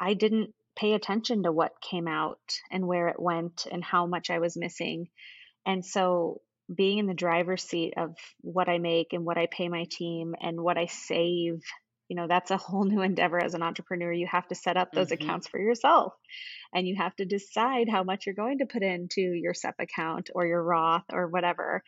I 0.02 0.15
didn't 0.15 0.56
pay 0.76 0.93
attention 0.93 1.43
to 1.43 1.52
what 1.52 1.80
came 1.88 2.08
out 2.08 2.39
and 2.72 2.88
where 2.88 3.10
it 3.10 3.20
went 3.20 3.67
and 3.72 3.84
how 3.84 4.08
much 4.08 4.32
I 4.32 4.39
was 4.39 4.58
missing. 4.58 5.10
And 5.67 5.86
so 5.86 6.41
being 6.74 6.98
in 6.98 7.06
the 7.06 7.13
driver's 7.13 7.63
seat 7.63 7.93
of 7.96 8.15
what 8.41 8.70
I 8.70 8.80
make 8.80 9.13
and 9.13 9.24
what 9.24 9.38
I 9.38 9.46
pay 9.46 9.70
my 9.70 9.86
team 9.89 10.34
and 10.41 10.60
what 10.60 10.80
I 10.80 10.88
save 10.88 11.62
you 12.08 12.15
know 12.15 12.28
that's 12.28 12.52
a 12.52 12.58
whole 12.58 12.84
new 12.84 13.02
endeavor 13.02 13.39
as 13.43 13.54
an 13.54 13.63
entrepreneur. 13.63 14.12
You 14.12 14.28
have 14.28 14.48
to 14.48 14.56
set 14.56 14.78
up 14.78 14.91
those 14.91 15.10
mm-hmm. 15.10 15.24
accounts 15.24 15.48
for 15.48 15.60
yourself 15.60 16.13
and 16.74 16.88
you 16.88 16.96
have 16.96 17.15
to 17.17 17.26
decide 17.26 17.89
how 17.89 18.04
much 18.04 18.26
you're 18.26 18.36
going 18.36 18.60
to 18.60 18.65
put 18.65 18.84
into 18.84 19.22
your 19.22 19.54
sep 19.54 19.76
account 19.80 20.30
or 20.34 20.46
your 20.46 20.62
roth 20.62 21.06
or 21.12 21.28
whatever. 21.28 21.84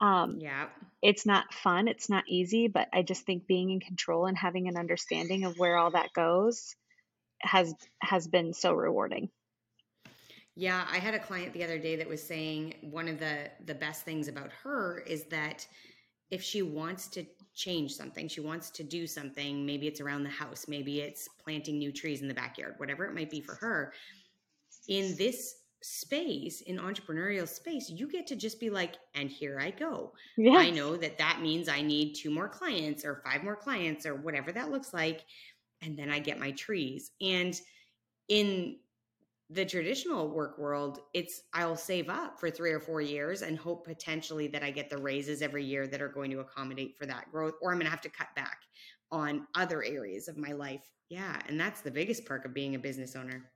Um, 0.00 0.38
yeah. 0.40 0.68
it's 1.02 1.26
not 1.26 1.52
fun 1.52 1.86
it's 1.86 2.08
not 2.08 2.24
easy 2.26 2.68
but 2.68 2.88
i 2.90 3.02
just 3.02 3.26
think 3.26 3.46
being 3.46 3.68
in 3.68 3.80
control 3.80 4.24
and 4.24 4.34
having 4.34 4.66
an 4.66 4.78
understanding 4.78 5.44
of 5.44 5.58
where 5.58 5.76
all 5.76 5.90
that 5.90 6.14
goes 6.14 6.74
has 7.42 7.74
has 8.00 8.26
been 8.26 8.54
so 8.54 8.72
rewarding. 8.72 9.28
Yeah 10.56 10.86
i 10.90 10.96
had 10.96 11.12
a 11.12 11.18
client 11.18 11.52
the 11.52 11.64
other 11.64 11.78
day 11.78 11.96
that 11.96 12.08
was 12.08 12.22
saying 12.22 12.76
one 12.80 13.08
of 13.08 13.20
the 13.20 13.50
the 13.66 13.74
best 13.74 14.06
things 14.06 14.26
about 14.26 14.50
her 14.62 15.04
is 15.06 15.24
that 15.24 15.66
if 16.30 16.42
she 16.42 16.62
wants 16.62 17.08
to 17.08 17.24
change 17.54 17.94
something, 17.94 18.28
she 18.28 18.40
wants 18.40 18.70
to 18.70 18.84
do 18.84 19.06
something, 19.06 19.66
maybe 19.66 19.86
it's 19.86 20.00
around 20.00 20.22
the 20.22 20.30
house, 20.30 20.66
maybe 20.68 21.00
it's 21.00 21.28
planting 21.42 21.78
new 21.78 21.92
trees 21.92 22.22
in 22.22 22.28
the 22.28 22.34
backyard, 22.34 22.74
whatever 22.78 23.04
it 23.04 23.14
might 23.14 23.30
be 23.30 23.40
for 23.40 23.54
her. 23.56 23.92
In 24.88 25.16
this 25.16 25.56
space, 25.82 26.60
in 26.62 26.76
entrepreneurial 26.78 27.48
space, 27.48 27.90
you 27.90 28.08
get 28.08 28.26
to 28.28 28.36
just 28.36 28.60
be 28.60 28.70
like, 28.70 28.96
and 29.14 29.30
here 29.30 29.58
I 29.60 29.70
go. 29.70 30.12
Yes. 30.36 30.56
I 30.58 30.70
know 30.70 30.96
that 30.96 31.18
that 31.18 31.40
means 31.40 31.68
I 31.68 31.82
need 31.82 32.14
two 32.14 32.30
more 32.30 32.48
clients 32.48 33.04
or 33.04 33.22
five 33.24 33.42
more 33.42 33.56
clients 33.56 34.06
or 34.06 34.14
whatever 34.14 34.52
that 34.52 34.70
looks 34.70 34.92
like. 34.92 35.24
And 35.82 35.98
then 35.98 36.10
I 36.10 36.18
get 36.18 36.38
my 36.38 36.50
trees. 36.52 37.12
And 37.20 37.58
in 38.28 38.76
the 39.52 39.64
traditional 39.64 40.28
work 40.28 40.58
world, 40.58 41.00
it's 41.12 41.42
I'll 41.52 41.76
save 41.76 42.08
up 42.08 42.38
for 42.38 42.50
three 42.50 42.70
or 42.70 42.78
four 42.78 43.00
years 43.00 43.42
and 43.42 43.58
hope 43.58 43.84
potentially 43.84 44.46
that 44.48 44.62
I 44.62 44.70
get 44.70 44.88
the 44.88 44.98
raises 44.98 45.42
every 45.42 45.64
year 45.64 45.88
that 45.88 46.00
are 46.00 46.08
going 46.08 46.30
to 46.30 46.38
accommodate 46.38 46.96
for 46.96 47.04
that 47.06 47.30
growth, 47.32 47.54
or 47.60 47.72
I'm 47.72 47.78
going 47.78 47.86
to 47.86 47.90
have 47.90 48.00
to 48.02 48.10
cut 48.10 48.28
back 48.36 48.58
on 49.10 49.48
other 49.56 49.82
areas 49.82 50.28
of 50.28 50.36
my 50.36 50.52
life. 50.52 50.84
Yeah. 51.08 51.36
And 51.48 51.58
that's 51.58 51.80
the 51.80 51.90
biggest 51.90 52.24
perk 52.26 52.44
of 52.44 52.54
being 52.54 52.76
a 52.76 52.78
business 52.78 53.16
owner. 53.16 53.50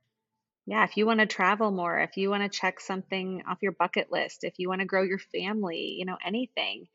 Yeah. 0.66 0.82
If 0.82 0.96
you 0.96 1.06
want 1.06 1.20
to 1.20 1.26
travel 1.26 1.70
more, 1.70 2.00
if 2.00 2.16
you 2.16 2.28
want 2.28 2.42
to 2.42 2.58
check 2.58 2.80
something 2.80 3.42
off 3.48 3.58
your 3.62 3.72
bucket 3.72 4.10
list, 4.10 4.42
if 4.42 4.54
you 4.58 4.68
want 4.68 4.80
to 4.80 4.86
grow 4.86 5.04
your 5.04 5.20
family, 5.32 5.94
you 5.96 6.06
know, 6.06 6.18
anything, 6.26 6.86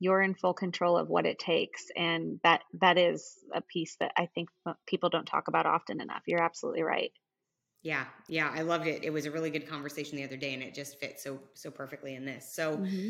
you're 0.00 0.22
in 0.22 0.34
full 0.34 0.54
control 0.54 0.96
of 0.96 1.08
what 1.08 1.26
it 1.26 1.38
takes. 1.38 1.84
And 1.94 2.40
that, 2.42 2.62
that 2.80 2.98
is 2.98 3.36
a 3.54 3.60
piece 3.60 3.96
that 4.00 4.12
I 4.16 4.26
think 4.34 4.48
uh, 4.66 4.72
people 4.86 5.10
don't 5.10 5.26
talk 5.26 5.46
about 5.46 5.66
often 5.66 6.00
enough. 6.00 6.22
You're 6.26 6.42
absolutely 6.42 6.82
right. 6.82 7.12
Yeah, 7.82 8.06
yeah, 8.28 8.52
I 8.54 8.62
loved 8.62 8.86
it. 8.86 9.04
It 9.04 9.12
was 9.12 9.26
a 9.26 9.30
really 9.30 9.50
good 9.50 9.68
conversation 9.68 10.16
the 10.16 10.24
other 10.24 10.36
day, 10.36 10.52
and 10.52 10.62
it 10.62 10.74
just 10.74 10.98
fits 10.98 11.22
so 11.22 11.38
so 11.54 11.70
perfectly 11.70 12.14
in 12.14 12.24
this. 12.24 12.52
So, 12.52 12.76
mm-hmm. 12.76 13.08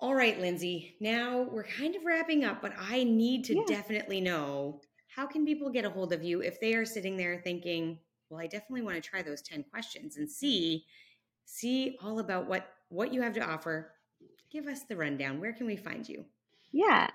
all 0.00 0.14
right, 0.14 0.38
Lynzee. 0.38 0.94
Now 1.00 1.48
we're 1.50 1.64
kind 1.64 1.96
of 1.96 2.04
wrapping 2.04 2.44
up, 2.44 2.60
but 2.60 2.74
I 2.78 3.04
need 3.04 3.44
to 3.46 3.54
yeah. 3.54 3.64
definitely 3.66 4.20
know 4.20 4.80
how 5.08 5.26
can 5.26 5.46
people 5.46 5.70
get 5.70 5.86
a 5.86 5.90
hold 5.90 6.12
of 6.12 6.22
you 6.22 6.42
if 6.42 6.60
they 6.60 6.74
are 6.74 6.84
sitting 6.84 7.16
there 7.16 7.40
thinking, 7.42 7.98
"Well, 8.28 8.40
I 8.40 8.46
definitely 8.46 8.82
want 8.82 8.96
to 8.96 9.08
try 9.08 9.22
those 9.22 9.40
ten 9.40 9.64
questions 9.64 10.18
and 10.18 10.30
see 10.30 10.84
see 11.46 11.96
all 12.02 12.18
about 12.18 12.46
what 12.46 12.68
what 12.90 13.14
you 13.14 13.22
have 13.22 13.34
to 13.34 13.40
offer." 13.40 13.92
Give 14.50 14.66
us 14.66 14.82
the 14.82 14.96
rundown. 14.96 15.40
Where 15.40 15.52
can 15.52 15.66
we 15.66 15.76
find 15.76 16.08
you? 16.08 16.24
Yeah, 16.70 17.08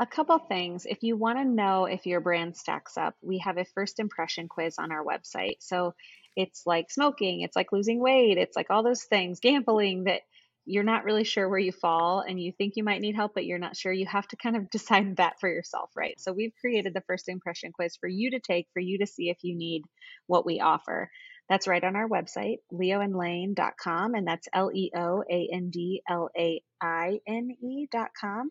a 0.00 0.06
couple 0.06 0.38
things. 0.38 0.86
If 0.86 1.02
you 1.02 1.16
want 1.16 1.38
to 1.38 1.44
know 1.44 1.84
if 1.84 2.06
your 2.06 2.20
brand 2.20 2.56
stacks 2.56 2.96
up, 2.96 3.14
we 3.22 3.38
have 3.38 3.58
a 3.58 3.64
first 3.64 4.00
impression 4.00 4.48
quiz 4.48 4.76
on 4.78 4.90
our 4.90 5.04
website. 5.04 5.56
So 5.60 5.94
it's 6.36 6.62
like 6.66 6.90
smoking, 6.90 7.42
it's 7.42 7.54
like 7.54 7.72
losing 7.72 8.00
weight, 8.00 8.38
it's 8.38 8.56
like 8.56 8.70
all 8.70 8.82
those 8.82 9.04
things, 9.04 9.38
gambling 9.40 10.04
that 10.04 10.22
you're 10.66 10.82
not 10.82 11.04
really 11.04 11.24
sure 11.24 11.48
where 11.48 11.58
you 11.58 11.72
fall 11.72 12.20
and 12.26 12.40
you 12.40 12.50
think 12.50 12.72
you 12.74 12.84
might 12.84 13.00
need 13.00 13.14
help, 13.14 13.32
but 13.34 13.44
you're 13.44 13.58
not 13.58 13.76
sure. 13.76 13.92
You 13.92 14.06
have 14.06 14.26
to 14.28 14.36
kind 14.36 14.56
of 14.56 14.70
decide 14.70 15.16
that 15.16 15.38
for 15.38 15.48
yourself, 15.48 15.90
right? 15.94 16.18
So 16.18 16.32
we've 16.32 16.54
created 16.60 16.94
the 16.94 17.02
first 17.06 17.28
impression 17.28 17.72
quiz 17.72 17.96
for 17.96 18.08
you 18.08 18.32
to 18.32 18.40
take, 18.40 18.66
for 18.72 18.80
you 18.80 18.98
to 18.98 19.06
see 19.06 19.28
if 19.28 19.38
you 19.42 19.54
need 19.56 19.82
what 20.26 20.46
we 20.46 20.60
offer. 20.60 21.10
That's 21.48 21.68
right 21.68 21.84
on 21.84 21.94
our 21.94 22.08
website, 22.08 22.56
leoandlaine.com, 22.72 24.14
and 24.14 24.26
that's 24.26 24.48
L 24.52 24.70
E 24.74 24.90
O 24.96 25.22
A 25.30 25.48
N 25.52 25.68
D 25.70 26.02
L 26.08 26.30
A 26.36 26.62
I 26.80 27.18
N 27.28 27.50
E.com. 27.62 28.50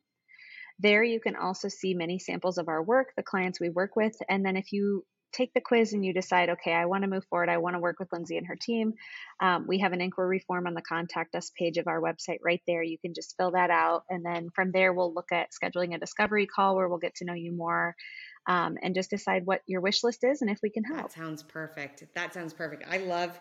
There, 0.84 1.04
you 1.04 1.20
can 1.20 1.36
also 1.36 1.70
see 1.70 1.94
many 1.94 2.20
samples 2.20 2.58
of 2.58 2.68
our 2.68 2.84
work, 2.84 3.14
the 3.18 3.24
clients 3.24 3.60
we 3.60 3.70
work 3.70 3.96
with. 3.96 4.16
And 4.30 4.46
then, 4.46 4.58
if 4.58 4.72
you 4.72 5.06
take 5.34 5.54
the 5.54 5.62
quiz 5.62 5.94
and 5.94 6.06
you 6.06 6.14
decide, 6.14 6.50
okay, 6.50 6.74
I 6.74 6.86
want 6.86 7.04
to 7.04 7.10
move 7.10 7.26
forward, 7.26 7.50
I 7.50 7.58
want 7.58 7.76
to 7.76 7.80
work 7.80 7.98
with 8.00 8.10
Lynzee 8.10 8.38
and 8.38 8.48
her 8.48 8.56
team, 8.56 8.94
um, 9.42 9.66
we 9.68 9.80
have 9.80 9.92
an 9.92 10.02
inquiry 10.02 10.44
form 10.46 10.68
on 10.68 10.76
the 10.76 10.82
contact 10.82 11.36
us 11.36 11.52
page 11.58 11.78
of 11.78 11.88
our 11.88 12.00
website 12.00 12.38
right 12.44 12.62
there. 12.68 12.84
You 12.84 12.98
can 13.00 13.14
just 13.14 13.36
fill 13.38 13.52
that 13.52 13.72
out. 13.72 14.04
And 14.10 14.24
then 14.24 14.50
from 14.56 14.72
there, 14.72 14.94
we'll 14.94 15.14
look 15.14 15.32
at 15.32 15.50
scheduling 15.52 15.96
a 15.96 16.00
discovery 16.00 16.46
call 16.46 16.76
where 16.76 16.88
we'll 16.88 17.00
get 17.00 17.16
to 17.16 17.26
know 17.26 17.34
you 17.34 17.52
more 17.52 17.96
um, 18.48 18.78
and 18.82 18.94
just 18.94 19.10
decide 19.10 19.46
what 19.46 19.62
your 19.66 19.82
wish 19.82 20.04
list 20.04 20.24
is 20.24 20.42
and 20.42 20.50
if 20.50 20.60
we 20.62 20.70
can 20.70 20.84
help. 20.84 21.02
That 21.02 21.14
sounds 21.14 21.44
perfect. 21.44 22.04
That 22.16 22.34
sounds 22.34 22.54
perfect. 22.54 22.84
I 22.90 22.98
love 22.98 23.40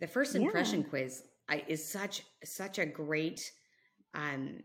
the 0.00 0.06
first 0.06 0.34
impression 0.34 0.80
yeah. 0.80 0.88
quiz. 0.88 1.22
I, 1.48 1.64
is 1.66 1.86
such 1.90 2.22
such 2.44 2.78
a 2.78 2.84
great 2.84 3.52
um 4.14 4.58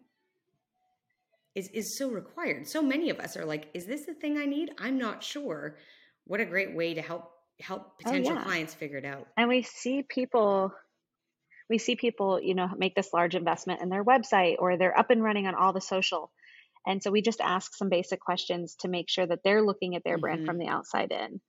is 1.55 1.69
is 1.69 1.97
so 1.97 2.09
required. 2.09 2.67
So 2.67 2.81
many 2.81 3.09
of 3.09 3.19
us 3.19 3.37
are 3.37 3.45
like, 3.45 3.69
is 3.73 3.85
this 3.85 4.05
the 4.05 4.13
thing 4.13 4.37
I 4.37 4.45
need? 4.45 4.71
I'm 4.77 4.97
not 4.97 5.23
sure. 5.23 5.77
What 6.25 6.39
a 6.39 6.45
great 6.45 6.75
way 6.75 6.93
to 6.93 7.01
help 7.01 7.31
help 7.59 7.99
potential 7.99 8.33
oh, 8.33 8.35
yeah. 8.35 8.43
clients 8.43 8.73
figure 8.73 8.97
it 8.97 9.05
out. 9.05 9.27
And 9.37 9.49
we 9.49 9.61
see 9.63 10.03
people 10.07 10.73
we 11.69 11.77
see 11.77 11.95
people, 11.95 12.41
you 12.41 12.55
know, 12.55 12.69
make 12.77 12.95
this 12.95 13.13
large 13.13 13.35
investment 13.35 13.81
in 13.81 13.89
their 13.89 14.03
website 14.03 14.55
or 14.59 14.77
they're 14.77 14.97
up 14.97 15.09
and 15.09 15.23
running 15.23 15.47
on 15.47 15.55
all 15.55 15.73
the 15.73 15.81
social 15.81 16.31
and 16.85 17.01
so 17.01 17.11
we 17.11 17.21
just 17.21 17.41
ask 17.41 17.73
some 17.75 17.89
basic 17.89 18.19
questions 18.19 18.75
to 18.79 18.87
make 18.87 19.09
sure 19.09 19.25
that 19.25 19.39
they're 19.43 19.61
looking 19.61 19.95
at 19.95 20.03
their 20.03 20.15
mm-hmm. 20.15 20.21
brand 20.21 20.45
from 20.45 20.57
the 20.57 20.67
outside 20.67 21.11
in. 21.11 21.39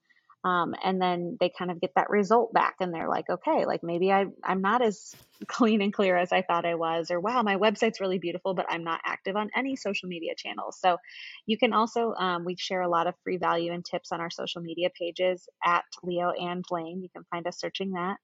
Um, 0.44 0.74
and 0.84 1.00
then 1.00 1.38
they 1.40 1.48
kind 1.48 1.70
of 1.70 1.80
get 1.80 1.92
that 1.96 2.10
result 2.10 2.52
back 2.52 2.74
and 2.80 2.92
they're 2.92 3.08
like, 3.08 3.30
okay, 3.30 3.64
like 3.64 3.82
maybe 3.82 4.12
I, 4.12 4.26
I'm 4.44 4.60
not 4.60 4.82
as 4.82 5.16
clean 5.46 5.80
and 5.80 5.92
clear 5.92 6.18
as 6.18 6.32
I 6.32 6.42
thought 6.42 6.66
I 6.66 6.74
was, 6.74 7.10
or 7.10 7.18
wow, 7.18 7.42
my 7.42 7.56
website's 7.56 7.98
really 8.00 8.18
beautiful, 8.18 8.52
but 8.52 8.66
I'm 8.68 8.84
not 8.84 9.00
active 9.06 9.36
on 9.36 9.50
any 9.56 9.74
social 9.74 10.08
media 10.08 10.34
channels. 10.36 10.78
So 10.78 10.98
you 11.46 11.56
can 11.56 11.72
also, 11.72 12.12
um, 12.12 12.44
we 12.44 12.56
share 12.56 12.82
a 12.82 12.88
lot 12.88 13.06
of 13.06 13.14
free 13.24 13.38
value 13.38 13.72
and 13.72 13.82
tips 13.82 14.12
on 14.12 14.20
our 14.20 14.30
social 14.30 14.60
media 14.60 14.90
pages 14.98 15.48
at 15.64 15.84
Leo 16.02 16.30
and 16.30 16.62
Laine. 16.70 17.02
You 17.02 17.08
can 17.08 17.24
find 17.30 17.46
us 17.46 17.58
searching 17.58 17.92
that. 17.92 18.18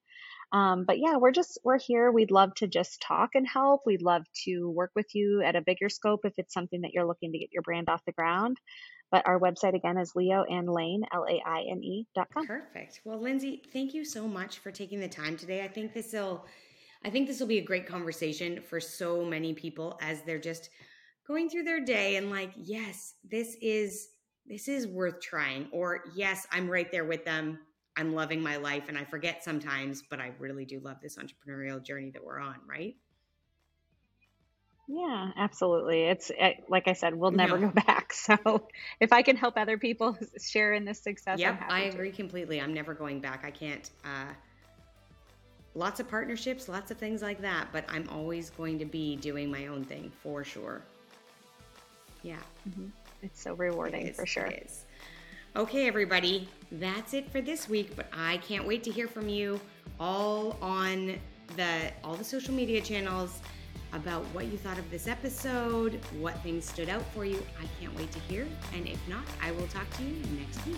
Um, 0.52 0.84
but 0.84 0.98
yeah, 0.98 1.16
we're 1.16 1.30
just, 1.30 1.58
we're 1.64 1.78
here. 1.78 2.10
We'd 2.10 2.32
love 2.32 2.54
to 2.56 2.66
just 2.66 3.00
talk 3.00 3.30
and 3.34 3.46
help. 3.46 3.82
We'd 3.86 4.02
love 4.02 4.24
to 4.44 4.68
work 4.68 4.90
with 4.94 5.14
you 5.14 5.42
at 5.42 5.56
a 5.56 5.62
bigger 5.62 5.88
scope 5.88 6.22
if 6.24 6.34
it's 6.38 6.52
something 6.52 6.80
that 6.82 6.92
you're 6.92 7.06
looking 7.06 7.32
to 7.32 7.38
get 7.38 7.52
your 7.52 7.62
brand 7.62 7.88
off 7.88 8.04
the 8.04 8.12
ground. 8.12 8.58
But 9.10 9.26
our 9.26 9.40
website 9.40 9.74
again 9.74 9.98
is 9.98 10.14
Leo 10.14 10.44
and 10.44 10.68
Laine, 10.68 11.02
dot 12.14 12.28
com. 12.32 12.46
Perfect. 12.46 13.00
Well, 13.04 13.18
Lynzee, 13.18 13.60
thank 13.72 13.92
you 13.92 14.04
so 14.04 14.28
much 14.28 14.60
for 14.60 14.70
taking 14.70 15.00
the 15.00 15.08
time 15.08 15.36
today. 15.36 15.62
I 15.62 15.68
think 15.68 15.92
this 15.92 16.12
will, 16.12 16.46
I 17.04 17.10
think 17.10 17.26
this 17.26 17.40
will 17.40 17.48
be 17.48 17.58
a 17.58 17.64
great 17.64 17.86
conversation 17.86 18.60
for 18.62 18.78
so 18.78 19.24
many 19.24 19.52
people 19.52 19.98
as 20.00 20.22
they're 20.22 20.38
just 20.38 20.70
going 21.26 21.48
through 21.50 21.64
their 21.64 21.84
day 21.84 22.16
and 22.16 22.30
like, 22.30 22.52
yes, 22.56 23.14
this 23.28 23.56
is 23.60 24.08
this 24.46 24.68
is 24.68 24.86
worth 24.86 25.20
trying, 25.20 25.68
or 25.72 26.04
yes, 26.14 26.46
I'm 26.50 26.68
right 26.68 26.90
there 26.90 27.04
with 27.04 27.24
them. 27.24 27.58
I'm 27.96 28.14
loving 28.14 28.40
my 28.40 28.56
life 28.56 28.84
and 28.88 28.96
I 28.96 29.04
forget 29.04 29.44
sometimes, 29.44 30.02
but 30.08 30.20
I 30.20 30.32
really 30.38 30.64
do 30.64 30.80
love 30.80 30.96
this 31.02 31.16
entrepreneurial 31.16 31.84
journey 31.84 32.10
that 32.12 32.24
we're 32.24 32.40
on, 32.40 32.56
right? 32.68 32.94
Yeah, 34.92 35.30
absolutely. 35.36 36.02
It's 36.02 36.32
eh, 36.36 36.54
like 36.68 36.88
I 36.88 36.94
said, 36.94 37.14
we'll 37.14 37.30
never 37.30 37.58
no. 37.58 37.68
go 37.68 37.80
back. 37.86 38.12
So 38.12 38.68
if 38.98 39.12
I 39.12 39.22
can 39.22 39.36
help 39.36 39.56
other 39.56 39.78
people 39.78 40.18
share 40.40 40.72
in 40.72 40.84
this 40.84 40.98
success, 41.00 41.38
yep, 41.38 41.62
I 41.68 41.82
agree 41.82 42.10
to. 42.10 42.16
completely. 42.16 42.60
I'm 42.60 42.74
never 42.74 42.92
going 42.92 43.20
back. 43.20 43.44
I 43.44 43.52
can't. 43.52 43.88
Uh, 44.04 44.32
lots 45.74 46.00
of 46.00 46.08
partnerships, 46.08 46.68
lots 46.68 46.90
of 46.90 46.98
things 46.98 47.22
like 47.22 47.40
that, 47.40 47.68
but 47.72 47.84
I'm 47.88 48.08
always 48.10 48.50
going 48.50 48.80
to 48.80 48.84
be 48.84 49.14
doing 49.16 49.48
my 49.50 49.68
own 49.68 49.84
thing 49.84 50.10
for 50.22 50.42
sure. 50.42 50.82
Yeah, 52.22 52.36
mm-hmm. 52.68 52.86
it's 53.22 53.40
so 53.40 53.54
rewarding 53.54 54.08
it 54.08 54.10
is, 54.10 54.16
for 54.16 54.26
sure. 54.26 54.46
It 54.46 54.64
is. 54.66 54.84
Okay, 55.54 55.86
everybody, 55.86 56.48
that's 56.72 57.14
it 57.14 57.30
for 57.30 57.40
this 57.40 57.68
week, 57.68 57.94
but 57.94 58.08
I 58.12 58.38
can't 58.38 58.66
wait 58.66 58.82
to 58.84 58.90
hear 58.90 59.06
from 59.06 59.28
you 59.28 59.60
all 60.00 60.56
on 60.60 61.16
the 61.56 61.92
all 62.02 62.14
the 62.14 62.24
social 62.24 62.54
media 62.54 62.80
channels 62.80 63.40
about 63.92 64.22
what 64.26 64.46
you 64.46 64.56
thought 64.56 64.78
of 64.78 64.90
this 64.90 65.06
episode, 65.08 66.00
what 66.18 66.40
things 66.42 66.64
stood 66.64 66.88
out 66.88 67.02
for 67.12 67.24
you. 67.24 67.42
I 67.58 67.64
can't 67.80 67.96
wait 67.96 68.10
to 68.12 68.18
hear. 68.20 68.46
And 68.74 68.86
if 68.86 69.00
not, 69.08 69.24
I 69.42 69.52
will 69.52 69.66
talk 69.68 69.88
to 69.98 70.02
you 70.02 70.22
next 70.38 70.64
week. 70.66 70.76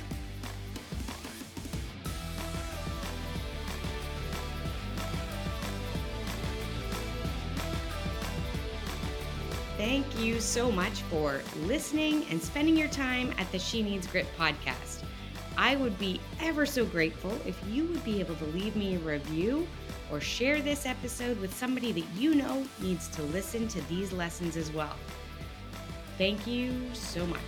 Thank 9.79 10.07
you 10.21 10.39
so 10.39 10.71
much 10.71 11.03
for 11.03 11.43
listening 11.63 12.25
and 12.31 12.41
spending 12.41 12.77
your 12.77 12.89
time 12.89 13.35
at 13.37 13.51
the 13.51 13.59
She 13.59 13.83
Needs 13.83 14.07
Grit 14.07 14.27
podcast. 14.39 15.03
I 15.59 15.77
would 15.77 15.99
be 15.99 16.21
ever 16.41 16.67
so 16.67 16.85
grateful 16.85 17.33
if 17.45 17.61
you 17.69 17.85
would 17.87 18.05
be 18.05 18.21
able 18.21 18.37
to 18.37 18.45
leave 18.47 18.77
me 18.77 18.95
a 18.95 18.99
review 19.01 19.67
or 20.13 20.21
share 20.21 20.61
this 20.61 20.85
episode 20.85 21.41
with 21.41 21.53
somebody 21.57 21.91
that 21.91 22.05
you 22.15 22.35
know 22.35 22.65
needs 22.81 23.09
to 23.09 23.23
listen 23.23 23.67
to 23.67 23.81
these 23.89 24.13
lessons 24.13 24.57
as 24.57 24.71
well. 24.71 24.95
Thank 26.19 26.47
you 26.47 26.73
so 26.93 27.27
much. 27.27 27.39